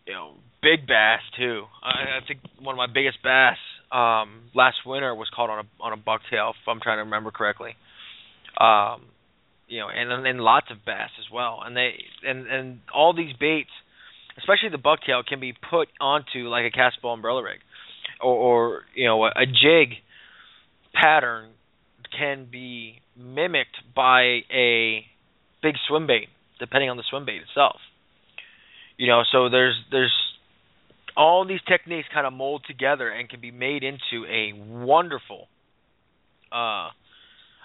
you 0.07 0.14
know, 0.14 0.33
big 0.62 0.87
bass 0.87 1.21
too. 1.37 1.64
I, 1.83 2.18
I 2.18 2.27
think 2.27 2.40
one 2.61 2.75
of 2.75 2.79
my 2.79 2.92
biggest 2.92 3.23
bass 3.23 3.59
um 3.90 4.51
last 4.55 4.77
winter 4.85 5.14
was 5.14 5.29
caught 5.35 5.51
on 5.51 5.64
a 5.64 5.83
on 5.83 5.92
a 5.92 5.97
bucktail, 5.97 6.51
if 6.51 6.68
I'm 6.68 6.81
trying 6.81 6.99
to 6.99 7.05
remember 7.05 7.31
correctly. 7.31 7.77
Um, 8.59 9.03
you 9.68 9.81
know, 9.81 9.88
and 9.88 10.27
and 10.27 10.40
lots 10.40 10.66
of 10.71 10.85
bass 10.85 11.11
as 11.18 11.31
well. 11.33 11.61
And 11.64 11.77
they 11.77 11.92
and 12.27 12.47
and 12.47 12.81
all 12.92 13.14
these 13.14 13.35
baits, 13.38 13.71
especially 14.38 14.71
the 14.71 14.79
bucktail, 14.79 15.25
can 15.25 15.40
be 15.40 15.53
put 15.53 15.88
onto 16.01 16.49
like 16.49 16.64
a 16.64 16.77
castable 16.77 17.12
umbrella 17.12 17.42
rig, 17.42 17.61
or, 18.20 18.35
or 18.35 18.83
you 18.94 19.07
know 19.07 19.24
a, 19.24 19.28
a 19.28 19.46
jig 19.46 19.96
pattern 20.94 21.50
can 22.16 22.46
be 22.50 23.00
mimicked 23.16 23.76
by 23.94 24.40
a 24.52 25.04
big 25.62 25.74
swim 25.88 26.07
bait, 26.07 26.28
depending 26.59 26.90
on 26.90 26.96
the 26.96 27.02
swim 27.09 27.24
bait 27.24 27.42
itself. 27.48 27.76
You 28.96 29.07
know, 29.07 29.22
so 29.31 29.48
there's 29.48 29.76
there's 29.90 30.14
all 31.16 31.44
these 31.46 31.61
techniques 31.68 32.09
kind 32.12 32.26
of 32.26 32.33
mold 32.33 32.62
together 32.66 33.09
and 33.09 33.28
can 33.28 33.40
be 33.40 33.50
made 33.50 33.83
into 33.83 34.24
a 34.28 34.52
wonderful 34.52 35.48
uh, 36.52 36.88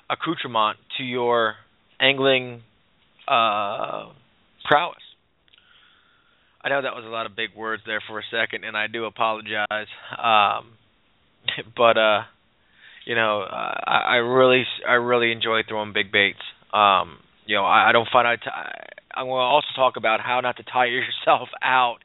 accoutrement 0.10 0.78
to 0.98 1.04
your 1.04 1.56
angling 2.00 2.62
uh, 3.28 4.10
prowess. 4.66 5.03
I 6.64 6.70
know 6.70 6.82
that 6.82 6.96
was 6.96 7.04
a 7.06 7.10
lot 7.10 7.26
of 7.26 7.36
big 7.36 7.50
words 7.56 7.84
there 7.86 8.02
for 8.08 8.20
a 8.20 8.24
second, 8.32 8.64
and 8.64 8.78
I 8.78 8.88
do 8.88 9.06
apologize. 9.06 9.92
Um, 10.18 10.72
but 11.76 11.98
uh, 11.98 12.22
you 13.06 13.16
know, 13.16 13.42
I, 13.42 14.04
I 14.08 14.16
really, 14.16 14.64
I 14.88 14.94
really 14.94 15.32
enjoy 15.32 15.62
throwing 15.68 15.94
big 15.94 16.12
baits. 16.12 16.40
Um, 16.74 17.18
you 17.46 17.56
know, 17.56 17.66
I, 17.66 17.90
I 17.90 17.92
don't 17.92 18.08
find 18.12 18.28
I. 18.28 18.36
T- 18.38 18.44
I'm 19.16 19.26
going 19.28 19.40
to 19.40 19.44
also 19.44 19.68
talk 19.76 19.98
about 19.98 20.22
how 20.22 20.40
not 20.40 20.58
to 20.58 20.64
tire 20.64 20.88
yourself 20.90 21.50
out 21.62 21.98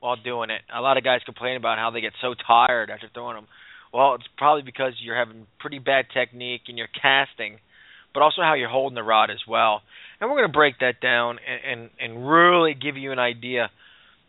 while 0.00 0.16
doing 0.16 0.50
it. 0.50 0.62
A 0.74 0.80
lot 0.80 0.96
of 0.96 1.04
guys 1.04 1.20
complain 1.24 1.56
about 1.56 1.78
how 1.78 1.90
they 1.90 2.00
get 2.00 2.12
so 2.20 2.34
tired 2.46 2.90
after 2.90 3.08
throwing 3.12 3.36
them. 3.36 3.46
Well, 3.92 4.14
it's 4.14 4.24
probably 4.36 4.62
because 4.62 4.94
you're 5.02 5.16
having 5.16 5.46
pretty 5.58 5.78
bad 5.78 6.06
technique 6.12 6.62
and 6.68 6.78
you're 6.78 6.88
casting, 7.00 7.58
but 8.14 8.22
also 8.22 8.42
how 8.42 8.54
you're 8.54 8.68
holding 8.68 8.94
the 8.94 9.02
rod 9.02 9.30
as 9.30 9.40
well. 9.48 9.82
And 10.20 10.30
we're 10.30 10.36
going 10.36 10.48
to 10.48 10.56
break 10.56 10.78
that 10.80 11.00
down 11.00 11.38
and, 11.38 11.80
and 11.80 11.90
and 12.00 12.28
really 12.28 12.74
give 12.74 12.96
you 12.96 13.12
an 13.12 13.18
idea 13.18 13.70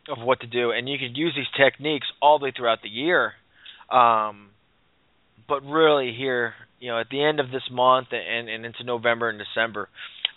of 0.07 0.17
what 0.19 0.41
to 0.41 0.47
do. 0.47 0.71
And 0.71 0.87
you 0.89 0.97
can 0.97 1.15
use 1.15 1.33
these 1.35 1.45
techniques 1.57 2.07
all 2.21 2.39
the 2.39 2.45
way 2.45 2.53
throughout 2.55 2.81
the 2.81 2.89
year. 2.89 3.33
Um, 3.89 4.49
but 5.47 5.63
really 5.63 6.13
here, 6.17 6.53
you 6.79 6.89
know, 6.89 6.99
at 6.99 7.09
the 7.09 7.23
end 7.23 7.39
of 7.39 7.51
this 7.51 7.63
month 7.71 8.07
and, 8.11 8.49
and 8.49 8.65
into 8.65 8.83
November 8.83 9.29
and 9.29 9.39
December, 9.39 9.89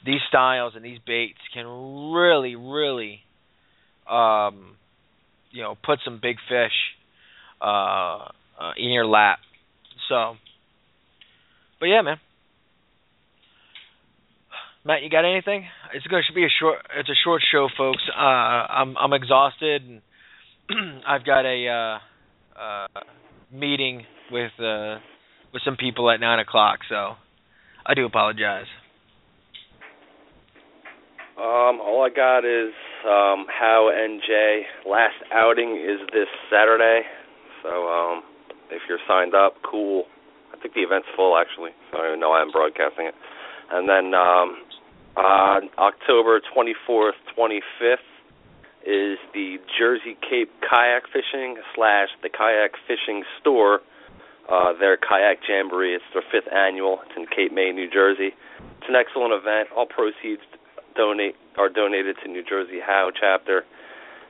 these 0.04 0.20
styles 0.28 0.74
and 0.76 0.84
these 0.84 0.98
baits 1.06 1.38
can 1.54 2.12
really, 2.12 2.56
really, 2.56 3.20
um, 4.10 4.76
you 5.50 5.62
know, 5.62 5.76
put 5.82 6.00
some 6.04 6.18
big 6.20 6.36
fish 6.48 6.72
uh, 7.62 8.28
uh, 8.60 8.72
in 8.76 8.90
your 8.90 9.06
lap. 9.06 9.38
So, 10.08 10.34
but 11.80 11.86
yeah, 11.86 12.02
man. 12.02 12.18
Matt, 14.86 15.02
you 15.02 15.08
got 15.08 15.24
anything? 15.24 15.64
It's 15.94 16.06
going 16.08 16.22
to 16.28 16.34
be 16.34 16.44
a 16.44 16.52
short. 16.60 16.76
It's 16.94 17.08
a 17.08 17.16
short 17.24 17.40
show, 17.50 17.68
folks. 17.76 18.02
Uh, 18.14 18.20
I'm 18.20 18.96
I'm 18.98 19.14
exhausted, 19.14 19.80
and 19.82 20.02
I've 21.08 21.24
got 21.24 21.46
a 21.46 21.98
uh, 22.58 22.60
uh, 22.60 23.00
meeting 23.50 24.04
with 24.30 24.52
uh, 24.60 24.98
with 25.54 25.62
some 25.64 25.76
people 25.78 26.10
at 26.10 26.20
nine 26.20 26.38
o'clock. 26.38 26.80
So, 26.90 27.14
I 27.86 27.94
do 27.94 28.04
apologize. 28.04 28.66
Um, 31.38 31.80
all 31.80 32.04
I 32.04 32.14
got 32.14 32.44
is 32.44 32.74
um, 33.08 33.46
HOW 33.48 33.90
NJ 33.90 34.62
last 34.86 35.16
outing 35.32 35.80
is 35.80 36.06
this 36.12 36.28
Saturday. 36.52 37.00
So 37.62 37.88
um, 37.88 38.22
if 38.70 38.82
you're 38.86 39.00
signed 39.08 39.34
up, 39.34 39.54
cool. 39.64 40.04
I 40.52 40.60
think 40.60 40.74
the 40.74 40.80
event's 40.82 41.08
full 41.16 41.38
actually, 41.38 41.70
so 41.90 41.98
I 41.98 42.02
don't 42.02 42.08
even 42.10 42.20
know 42.20 42.34
I'm 42.34 42.52
broadcasting 42.52 43.06
it. 43.06 43.14
And 43.72 43.88
then 43.88 44.14
um, 44.14 44.56
on 45.16 45.70
October 45.78 46.40
24th, 46.40 47.12
25th 47.36 47.96
is 48.86 49.18
the 49.32 49.56
Jersey 49.78 50.16
Cape 50.20 50.50
Kayak 50.60 51.04
Fishing 51.12 51.56
slash 51.74 52.08
the 52.22 52.28
Kayak 52.28 52.72
Fishing 52.86 53.24
Store. 53.40 53.80
Uh, 54.44 54.76
their 54.78 54.98
kayak 54.98 55.38
jamboree. 55.48 55.94
It's 55.94 56.04
their 56.12 56.22
fifth 56.30 56.52
annual. 56.52 57.00
It's 57.06 57.16
in 57.16 57.24
Cape 57.34 57.50
May, 57.50 57.72
New 57.72 57.88
Jersey. 57.88 58.36
It's 58.76 58.88
an 58.88 58.94
excellent 58.94 59.32
event. 59.32 59.70
All 59.74 59.86
proceeds 59.86 60.42
donate 60.94 61.34
are 61.56 61.70
donated 61.70 62.16
to 62.22 62.28
New 62.28 62.44
Jersey 62.44 62.76
HOW 62.84 63.10
chapter, 63.18 63.64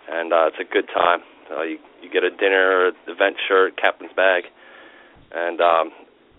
and 0.08 0.32
uh, 0.32 0.46
it's 0.46 0.62
a 0.62 0.72
good 0.72 0.86
time. 0.86 1.18
Uh, 1.50 1.62
you 1.62 1.78
you 2.00 2.08
get 2.08 2.22
a 2.22 2.30
dinner, 2.30 2.92
event 3.08 3.34
shirt, 3.48 3.76
captain's 3.76 4.12
bag, 4.14 4.44
and 5.34 5.60
um, 5.60 5.90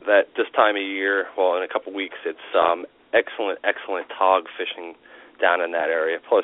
that 0.08 0.32
this 0.38 0.48
time 0.56 0.78
of 0.78 0.82
year, 0.82 1.28
well, 1.38 1.58
in 1.58 1.64
a 1.64 1.68
couple 1.68 1.94
weeks, 1.94 2.16
it's 2.26 2.48
um, 2.56 2.86
excellent, 3.16 3.60
excellent 3.64 4.08
tog 4.18 4.44
fishing 4.60 4.96
down 5.42 5.62
in 5.62 5.72
that 5.72 5.88
area. 5.88 6.20
Plus, 6.28 6.44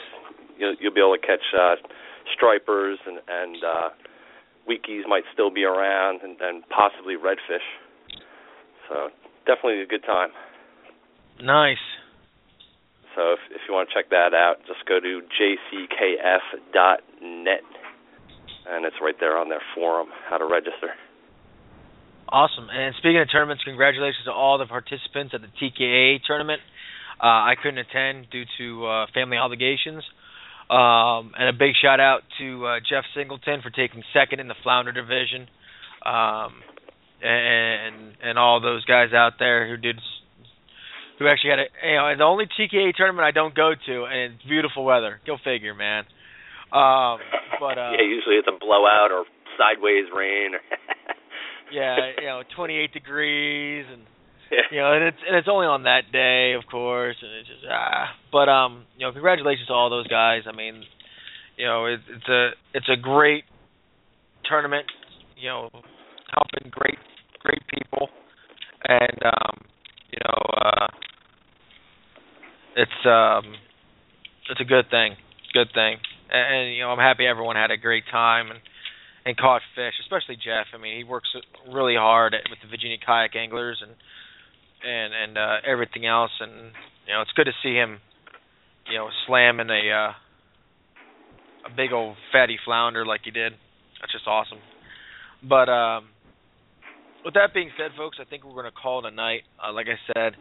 you'll, 0.57 0.75
you'll 0.79 0.93
be 0.93 1.01
able 1.01 1.15
to 1.15 1.21
catch 1.21 1.43
uh, 1.51 1.75
stripers 2.33 2.97
and 3.05 3.19
and 3.27 3.63
uh, 3.63 3.89
weakies 4.67 5.07
might 5.07 5.23
still 5.33 5.51
be 5.51 5.63
around, 5.63 6.21
and, 6.23 6.37
and 6.39 6.63
possibly 6.69 7.15
redfish. 7.15 7.65
So 8.87 9.09
definitely 9.45 9.81
a 9.81 9.87
good 9.87 10.03
time. 10.05 10.29
Nice. 11.41 11.83
So 13.15 13.33
if 13.33 13.39
if 13.51 13.61
you 13.67 13.73
want 13.73 13.89
to 13.89 13.95
check 13.95 14.09
that 14.09 14.33
out, 14.33 14.57
just 14.67 14.85
go 14.87 14.99
to 14.99 15.21
jckf.net, 15.35 16.81
and 18.69 18.85
it's 18.85 18.95
right 19.01 19.15
there 19.19 19.37
on 19.37 19.49
their 19.49 19.63
forum 19.75 20.07
how 20.29 20.37
to 20.37 20.45
register. 20.45 20.95
Awesome. 22.31 22.69
And 22.71 22.95
speaking 22.95 23.19
of 23.19 23.27
tournaments, 23.29 23.63
congratulations 23.65 24.23
to 24.25 24.31
all 24.31 24.57
the 24.57 24.65
participants 24.65 25.33
at 25.35 25.41
the 25.41 25.51
TKA 25.59 26.23
tournament. 26.25 26.61
Uh, 27.19 27.51
I 27.51 27.55
couldn't 27.61 27.79
attend 27.79 28.27
due 28.31 28.45
to 28.57 28.85
uh, 28.85 29.05
family 29.13 29.35
obligations. 29.35 30.03
Um, 30.71 31.35
and 31.37 31.49
a 31.49 31.53
big 31.53 31.75
shout 31.81 31.99
out 31.99 32.21
to 32.39 32.65
uh, 32.65 32.79
Jeff 32.87 33.03
Singleton 33.13 33.61
for 33.61 33.69
taking 33.69 34.01
second 34.13 34.39
in 34.39 34.47
the 34.47 34.55
flounder 34.63 34.93
division, 34.93 35.49
um, 36.05 36.55
and 37.21 38.15
and 38.23 38.39
all 38.39 38.61
those 38.61 38.85
guys 38.85 39.11
out 39.13 39.33
there 39.37 39.67
who 39.67 39.75
did, 39.75 39.99
who 41.19 41.27
actually 41.27 41.49
had 41.49 41.59
a 41.59 41.67
you 41.83 41.97
know 41.97 42.15
the 42.17 42.23
only 42.23 42.45
TKA 42.45 42.95
tournament 42.95 43.25
I 43.27 43.31
don't 43.31 43.53
go 43.53 43.73
to, 43.75 44.05
and 44.05 44.33
it's 44.33 44.43
beautiful 44.47 44.85
weather. 44.85 45.19
Go 45.27 45.35
figure, 45.43 45.75
man. 45.75 46.05
Um, 46.71 47.19
but 47.59 47.75
uh, 47.75 47.91
yeah, 47.91 48.07
usually 48.07 48.39
it's 48.39 48.47
a 48.47 48.57
blowout 48.57 49.11
or 49.11 49.25
sideways 49.59 50.05
rain. 50.15 50.51
yeah, 51.71 51.95
you 52.19 52.27
know, 52.27 52.41
28 52.55 52.93
degrees 52.93 53.85
and 53.91 54.03
you 54.71 54.79
know, 54.79 54.93
and 54.93 55.03
it's 55.03 55.17
and 55.25 55.35
it's 55.37 55.47
only 55.49 55.65
on 55.65 55.83
that 55.83 56.11
day, 56.11 56.53
of 56.59 56.69
course, 56.69 57.15
and 57.21 57.31
it's 57.39 57.47
just 57.47 57.63
ah. 57.71 58.11
But 58.31 58.49
um, 58.49 58.85
you 58.97 59.05
know, 59.05 59.11
congratulations 59.13 59.67
to 59.67 59.73
all 59.73 59.89
those 59.89 60.07
guys. 60.07 60.43
I 60.47 60.55
mean, 60.55 60.83
you 61.57 61.65
know, 61.65 61.85
it, 61.85 61.99
it's 62.09 62.27
a 62.27 62.49
it's 62.73 62.89
a 62.89 62.99
great 62.99 63.45
tournament. 64.49 64.85
You 65.37 65.49
know, 65.49 65.69
helping 66.35 66.69
great 66.69 66.99
great 67.39 67.61
people, 67.73 68.09
and 68.83 69.19
um, 69.23 69.57
you 70.11 70.19
know, 70.25 70.39
uh, 70.59 70.87
it's 72.75 73.05
um, 73.05 73.55
it's 74.49 74.59
a 74.59 74.65
good 74.65 74.89
thing, 74.89 75.15
good 75.53 75.69
thing, 75.73 75.95
and, 76.29 76.55
and 76.55 76.75
you 76.75 76.81
know, 76.83 76.89
I'm 76.89 76.99
happy 76.99 77.25
everyone 77.25 77.55
had 77.55 77.71
a 77.71 77.77
great 77.77 78.03
time 78.11 78.51
and 78.51 78.59
and 79.25 79.37
caught 79.37 79.61
fish, 79.75 79.93
especially 80.01 80.35
Jeff. 80.35 80.67
I 80.73 80.77
mean, 80.77 80.97
he 80.97 81.03
works 81.03 81.29
really 81.71 81.95
hard 81.95 82.33
at, 82.33 82.41
with 82.49 82.59
the 82.61 82.67
Virginia 82.67 82.97
Kayak 82.97 83.35
Anglers 83.35 83.81
and 83.81 83.91
and 84.83 85.13
and 85.13 85.37
uh, 85.37 85.57
everything 85.65 86.05
else. 86.05 86.31
And 86.39 86.73
you 87.07 87.13
know, 87.13 87.21
it's 87.21 87.31
good 87.35 87.45
to 87.45 87.55
see 87.63 87.75
him, 87.75 87.99
you 88.89 88.97
know, 88.97 89.09
slamming 89.27 89.69
a 89.69 89.91
uh, 89.91 90.11
a 91.71 91.75
big 91.75 91.91
old 91.91 92.15
fatty 92.31 92.57
flounder 92.65 93.05
like 93.05 93.21
he 93.23 93.31
did. 93.31 93.53
That's 93.99 94.11
just 94.11 94.27
awesome. 94.27 94.59
But 95.47 95.69
um, 95.69 96.09
with 97.25 97.33
that 97.35 97.53
being 97.53 97.69
said, 97.77 97.91
folks, 97.97 98.17
I 98.19 98.25
think 98.25 98.43
we're 98.43 98.53
going 98.53 98.65
to 98.65 98.71
call 98.71 99.05
it 99.05 99.11
a 99.11 99.15
night. 99.15 99.41
Uh, 99.61 99.73
like 99.73 99.87
I 99.87 99.97
said, 100.13 100.33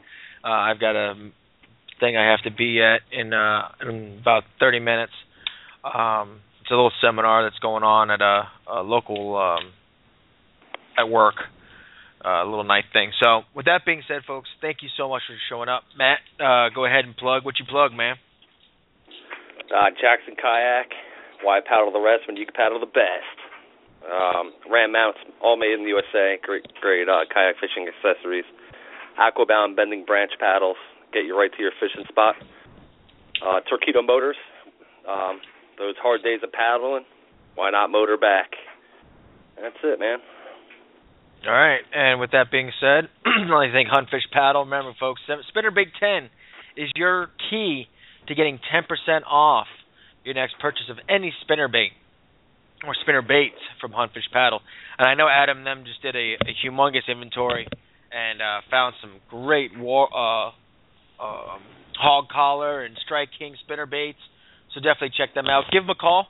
uh, 0.44 0.48
I've 0.48 0.80
got 0.80 0.96
a 0.96 1.14
thing 2.00 2.16
I 2.16 2.30
have 2.30 2.42
to 2.44 2.50
be 2.50 2.80
at 2.82 3.00
in, 3.12 3.32
uh, 3.32 3.68
in 3.82 4.18
about 4.20 4.44
30 4.58 4.80
minutes. 4.80 5.12
Um, 5.84 6.40
it's 6.70 6.74
a 6.74 6.78
little 6.78 6.94
seminar 7.02 7.42
that's 7.42 7.58
going 7.58 7.82
on 7.82 8.14
at 8.14 8.22
a, 8.22 8.46
a 8.70 8.82
local 8.86 9.34
um, 9.34 9.74
at 10.96 11.10
work 11.10 11.34
uh, 12.22 12.46
little 12.46 12.62
night 12.62 12.84
thing. 12.92 13.10
So, 13.18 13.42
with 13.56 13.66
that 13.66 13.82
being 13.84 14.06
said, 14.06 14.22
folks, 14.22 14.48
thank 14.62 14.78
you 14.78 14.88
so 14.96 15.08
much 15.08 15.22
for 15.26 15.34
showing 15.50 15.68
up. 15.68 15.82
Matt, 15.98 16.22
uh, 16.38 16.70
go 16.70 16.86
ahead 16.86 17.04
and 17.10 17.16
plug 17.16 17.44
what 17.44 17.58
you 17.58 17.66
plug, 17.66 17.90
man. 17.90 18.22
Uh, 19.66 19.90
Jackson 20.00 20.38
Kayak. 20.38 20.94
Why 21.42 21.58
paddle 21.58 21.90
the 21.90 21.98
rest 21.98 22.30
when 22.30 22.36
you 22.36 22.46
can 22.46 22.54
paddle 22.54 22.78
the 22.78 22.86
best? 22.86 23.34
Um, 24.06 24.54
Ram 24.70 24.92
mounts, 24.92 25.18
all 25.42 25.56
made 25.56 25.74
in 25.74 25.82
the 25.82 25.90
USA. 25.90 26.38
Great, 26.38 26.70
great 26.80 27.08
uh, 27.08 27.26
kayak 27.34 27.56
fishing 27.58 27.90
accessories. 27.90 28.46
Aquabound 29.18 29.74
bending 29.74 30.04
branch 30.04 30.38
paddles 30.38 30.78
get 31.12 31.26
you 31.26 31.36
right 31.36 31.50
to 31.50 31.60
your 31.60 31.72
fishing 31.82 32.06
spot. 32.06 32.36
Uh, 33.42 33.58
Torqeedo 33.66 34.06
motors. 34.06 34.36
Um, 35.08 35.40
those 35.80 35.96
hard 36.00 36.22
days 36.22 36.40
of 36.44 36.52
paddling, 36.52 37.04
why 37.56 37.70
not 37.70 37.90
motor 37.90 38.16
back? 38.16 38.52
That's 39.56 39.76
it, 39.82 39.98
man. 39.98 40.18
All 41.46 41.52
right, 41.52 41.80
and 41.94 42.20
with 42.20 42.32
that 42.32 42.52
being 42.52 42.70
said, 42.80 43.08
I 43.24 43.72
think 43.72 43.88
Hunt 43.88 44.10
Fish 44.10 44.28
Paddle. 44.30 44.64
Remember, 44.64 44.92
folks, 45.00 45.22
Spinner 45.48 45.70
Big 45.70 45.88
Ten 45.98 46.28
is 46.76 46.90
your 46.94 47.30
key 47.48 47.86
to 48.28 48.34
getting 48.34 48.60
10% 48.72 49.24
off 49.26 49.66
your 50.22 50.34
next 50.34 50.54
purchase 50.60 50.84
of 50.90 50.98
any 51.08 51.32
spinner 51.40 51.66
bait 51.66 51.92
or 52.86 52.94
spinner 53.02 53.22
baits 53.22 53.60
from 53.80 53.92
Hunt 53.92 54.12
Fish 54.12 54.28
Paddle. 54.32 54.60
And 54.98 55.08
I 55.08 55.14
know 55.14 55.28
Adam 55.28 55.58
and 55.58 55.66
them 55.66 55.84
just 55.86 56.02
did 56.02 56.14
a, 56.14 56.36
a 56.44 56.52
humongous 56.64 57.08
inventory 57.08 57.66
and 58.12 58.42
uh, 58.42 58.60
found 58.70 58.94
some 59.00 59.12
great 59.30 59.76
war, 59.78 60.08
uh, 60.12 60.48
um, 61.22 61.60
hog 61.96 62.28
collar 62.28 62.84
and 62.84 62.96
strike 63.04 63.30
king 63.38 63.56
spinner 63.64 63.86
baits. 63.86 64.18
So 64.74 64.80
definitely 64.80 65.12
check 65.16 65.34
them 65.34 65.46
out. 65.46 65.64
Give 65.72 65.82
them 65.82 65.90
a 65.90 65.94
call. 65.94 66.26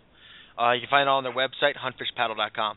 Uh, 0.58 0.72
you 0.72 0.80
can 0.80 0.90
find 0.90 1.02
it 1.02 1.08
all 1.08 1.18
on 1.18 1.24
their 1.24 1.34
website, 1.34 1.76
huntfishpaddle.com. 1.76 2.76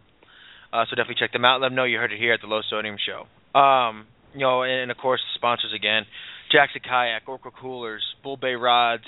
Uh, 0.71 0.85
so 0.89 0.95
definitely 0.95 1.15
check 1.19 1.31
them 1.31 1.45
out. 1.45 1.61
Let 1.61 1.69
them 1.69 1.75
know 1.75 1.83
you 1.83 1.97
heard 1.97 2.11
it 2.11 2.19
here 2.19 2.33
at 2.33 2.41
the 2.41 2.47
Low 2.47 2.61
Sodium 2.69 2.97
Show. 2.97 3.27
Um, 3.57 4.07
you 4.33 4.39
know, 4.39 4.63
and, 4.63 4.71
and 4.71 4.91
of 4.91 4.97
course 4.97 5.21
sponsors 5.35 5.71
again: 5.75 6.03
Jackson 6.51 6.81
Kayak, 6.83 7.23
Orca 7.27 7.51
Coolers, 7.51 8.03
Bull 8.23 8.37
Bay 8.37 8.55
Rods, 8.55 9.03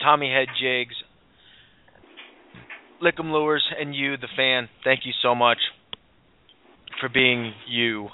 Tommy 0.00 0.30
Head 0.30 0.48
Jigs, 0.60 0.94
Lickum 3.02 3.30
Lures, 3.30 3.64
and 3.78 3.94
you, 3.94 4.16
the 4.16 4.28
fan. 4.36 4.68
Thank 4.84 5.06
you 5.06 5.12
so 5.22 5.34
much 5.34 5.58
for 7.00 7.08
being 7.08 7.52
you 7.68 8.08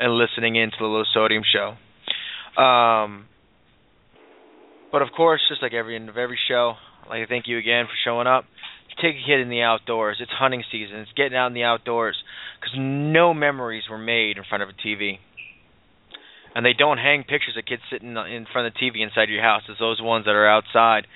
and 0.00 0.12
listening 0.14 0.56
in 0.56 0.70
to 0.70 0.76
the 0.78 0.86
Low 0.86 1.04
Sodium 1.14 1.42
Show. 1.50 1.76
Um, 2.60 3.26
but 4.92 5.02
of 5.02 5.08
course, 5.16 5.40
just 5.48 5.62
like 5.62 5.72
every 5.72 5.96
end 5.96 6.08
of 6.08 6.16
every 6.16 6.38
show, 6.48 6.74
I'd 7.04 7.08
like 7.10 7.22
to 7.22 7.26
thank 7.26 7.46
you 7.46 7.58
again 7.58 7.86
for 7.86 7.94
showing 8.04 8.26
up 8.26 8.44
take 9.00 9.16
a 9.16 9.26
kid 9.26 9.40
in 9.40 9.48
the 9.48 9.62
outdoors. 9.62 10.18
It's 10.20 10.30
hunting 10.30 10.64
season. 10.70 10.98
It's 10.98 11.12
getting 11.16 11.36
out 11.36 11.48
in 11.48 11.54
the 11.54 11.64
outdoors 11.64 12.16
because 12.60 12.74
no 12.78 13.32
memories 13.32 13.84
were 13.90 13.98
made 13.98 14.36
in 14.36 14.44
front 14.48 14.62
of 14.62 14.68
a 14.68 14.72
TV. 14.72 15.18
And 16.54 16.64
they 16.64 16.72
don't 16.76 16.98
hang 16.98 17.22
pictures 17.22 17.56
of 17.56 17.64
kids 17.64 17.82
sitting 17.90 18.10
in 18.10 18.46
front 18.52 18.66
of 18.66 18.74
the 18.74 18.80
TV 18.80 19.02
inside 19.02 19.28
your 19.28 19.42
house. 19.42 19.62
It's 19.68 19.78
those 19.78 20.00
ones 20.00 20.24
that 20.24 20.32
are 20.32 20.48
outside, 20.48 21.06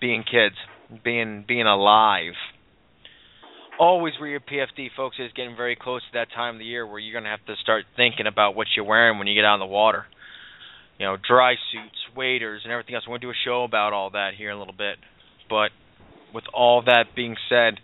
being 0.00 0.22
kids, 0.22 0.56
being 1.04 1.44
being 1.46 1.66
alive. 1.66 2.32
Always 3.78 4.14
wear 4.18 4.30
your 4.30 4.40
PFD, 4.40 4.88
folks. 4.96 5.16
It's 5.18 5.34
getting 5.34 5.54
very 5.54 5.76
close 5.76 6.00
to 6.00 6.18
that 6.18 6.28
time 6.34 6.54
of 6.54 6.58
the 6.60 6.64
year 6.64 6.86
where 6.86 6.98
you're 6.98 7.20
to 7.20 7.28
have 7.28 7.44
to 7.46 7.56
start 7.60 7.84
thinking 7.94 8.26
about 8.26 8.56
what 8.56 8.68
you're 8.74 8.86
wearing 8.86 9.18
when 9.18 9.26
you 9.26 9.34
get 9.34 9.44
out 9.44 9.54
in 9.54 9.60
the 9.60 9.66
water. 9.66 10.06
You 10.98 11.06
know, 11.06 11.16
dry 11.16 11.54
suits, 11.72 11.98
waders, 12.16 12.62
and 12.64 12.72
everything 12.72 12.94
else. 12.94 13.04
We're 13.06 13.18
to 13.18 13.26
do 13.26 13.30
a 13.30 13.44
show 13.44 13.64
about 13.64 13.92
all 13.92 14.10
that 14.10 14.30
here 14.36 14.50
in 14.50 14.56
a 14.56 14.58
little 14.58 14.74
bit. 14.76 14.96
But 15.48 15.70
with 16.32 16.44
all 16.54 16.82
that 16.86 17.14
being 17.14 17.36
said, 17.48 17.74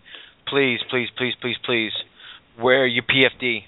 please, 0.47 0.79
please, 0.89 1.09
please, 1.17 1.33
please, 1.39 1.55
please 1.63 1.91
wear 2.59 2.85
your 2.87 3.03
PFD 3.03 3.61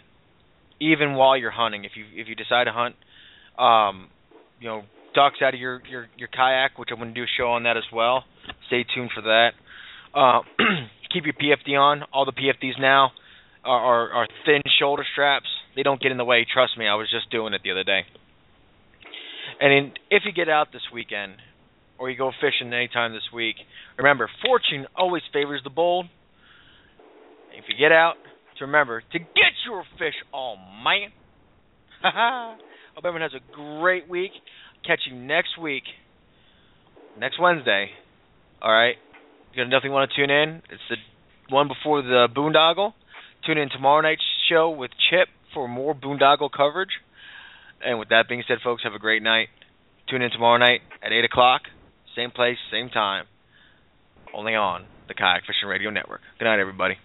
even 0.80 1.14
while 1.14 1.38
you're 1.38 1.52
hunting. 1.52 1.86
If 1.86 1.92
you 1.96 2.06
if 2.14 2.28
you 2.28 2.36
decide 2.36 2.66
to 2.66 2.72
hunt, 2.72 2.96
um, 3.58 4.10
you 4.60 4.68
know, 4.68 4.84
ducks 5.14 5.38
out 5.42 5.54
of 5.54 5.60
your 5.60 5.82
your 5.90 6.08
your 6.18 6.28
kayak, 6.28 6.78
which 6.78 6.90
I'm 6.92 7.00
to 7.00 7.14
do 7.14 7.24
a 7.24 7.34
show 7.38 7.52
on 7.52 7.64
that 7.64 7.78
as 7.78 7.86
well. 7.94 8.24
Stay 8.68 8.86
tuned 8.96 9.12
for 9.14 9.22
that. 9.22 9.52
Uh, 10.14 10.42
keep 11.14 11.26
your 11.26 11.34
PFD 11.34 11.80
on. 11.80 12.04
All 12.14 12.26
the 12.26 12.34
PFDs 12.34 12.80
now 12.80 13.12
are, 13.64 13.80
are 13.80 14.12
are 14.12 14.28
thin 14.46 14.62
shoulder 14.80 15.06
straps. 15.12 15.48
They 15.76 15.84
don't 15.84 16.02
get 16.02 16.12
in 16.12 16.18
the 16.18 16.26
way. 16.26 16.46
Trust 16.52 16.78
me, 16.78 16.88
I 16.88 16.96
was 16.96 17.10
just 17.12 17.30
doing 17.32 17.54
it 17.54 17.62
the 17.64 17.72
other 17.72 17.84
day. 17.84 18.02
And 19.66 19.74
in, 19.74 19.92
if 20.12 20.22
you 20.26 20.32
get 20.32 20.48
out 20.48 20.68
this 20.72 20.84
weekend, 20.94 21.34
or 21.98 22.12
you 22.12 22.16
go 22.16 22.30
fishing 22.40 22.72
anytime 22.72 23.14
this 23.14 23.24
week, 23.34 23.56
remember, 23.98 24.30
fortune 24.46 24.86
always 24.96 25.24
favors 25.34 25.60
the 25.64 25.72
bold. 25.72 26.06
If 27.58 27.66
you 27.68 27.76
get 27.76 27.92
out, 27.92 28.14
to 28.60 28.66
remember 28.66 29.02
to 29.12 29.18
get 29.18 29.54
your 29.66 29.84
fish 29.98 30.14
all 30.32 30.56
man. 30.56 31.10
Hope 32.94 33.06
everyone 33.06 33.22
has 33.22 33.32
a 33.34 33.82
great 33.82 34.08
week. 34.08 34.30
Catch 34.86 35.00
you 35.10 35.18
next 35.18 35.60
week, 35.60 35.84
next 37.20 37.40
Wednesday. 37.42 37.90
All 38.62 38.72
right. 38.72 38.98
You 39.52 39.64
got 39.64 39.72
nothing 39.72 39.92
want 39.92 40.12
to 40.12 40.16
tune 40.16 40.30
in? 40.30 40.62
It's 40.70 40.82
the 40.92 40.98
one 41.50 41.68
before 41.68 42.04
the 42.04 42.28
boondoggle. 42.38 42.94
Tune 43.48 43.58
in 43.58 43.70
tomorrow 43.72 44.02
night's 44.02 44.22
show 44.48 44.70
with 44.70 44.92
Chip 45.10 45.28
for 45.56 45.68
more 45.68 45.96
boondoggle 45.96 46.52
coverage. 46.56 46.92
And 47.86 48.00
with 48.00 48.10
that 48.10 48.28
being 48.28 48.44
said, 48.48 48.58
folks, 48.64 48.84
have 48.84 48.94
a 48.94 49.00
great 49.00 49.22
night. 49.22 49.50
Tune 50.10 50.22
in 50.22 50.32
tomorrow 50.32 50.58
night 50.58 50.82
at 51.04 51.12
8 51.12 51.26
o'clock. 51.26 51.62
Same 52.16 52.32
place, 52.32 52.58
same 52.72 52.90
time. 52.90 53.26
Only 54.34 54.56
on 54.56 54.86
the 55.08 55.14
Kayak 55.14 55.44
Fishing 55.46 55.70
Radio 55.70 55.92
Network. 55.92 56.22
Good 56.40 56.46
night, 56.46 56.60
everybody. 56.60 56.96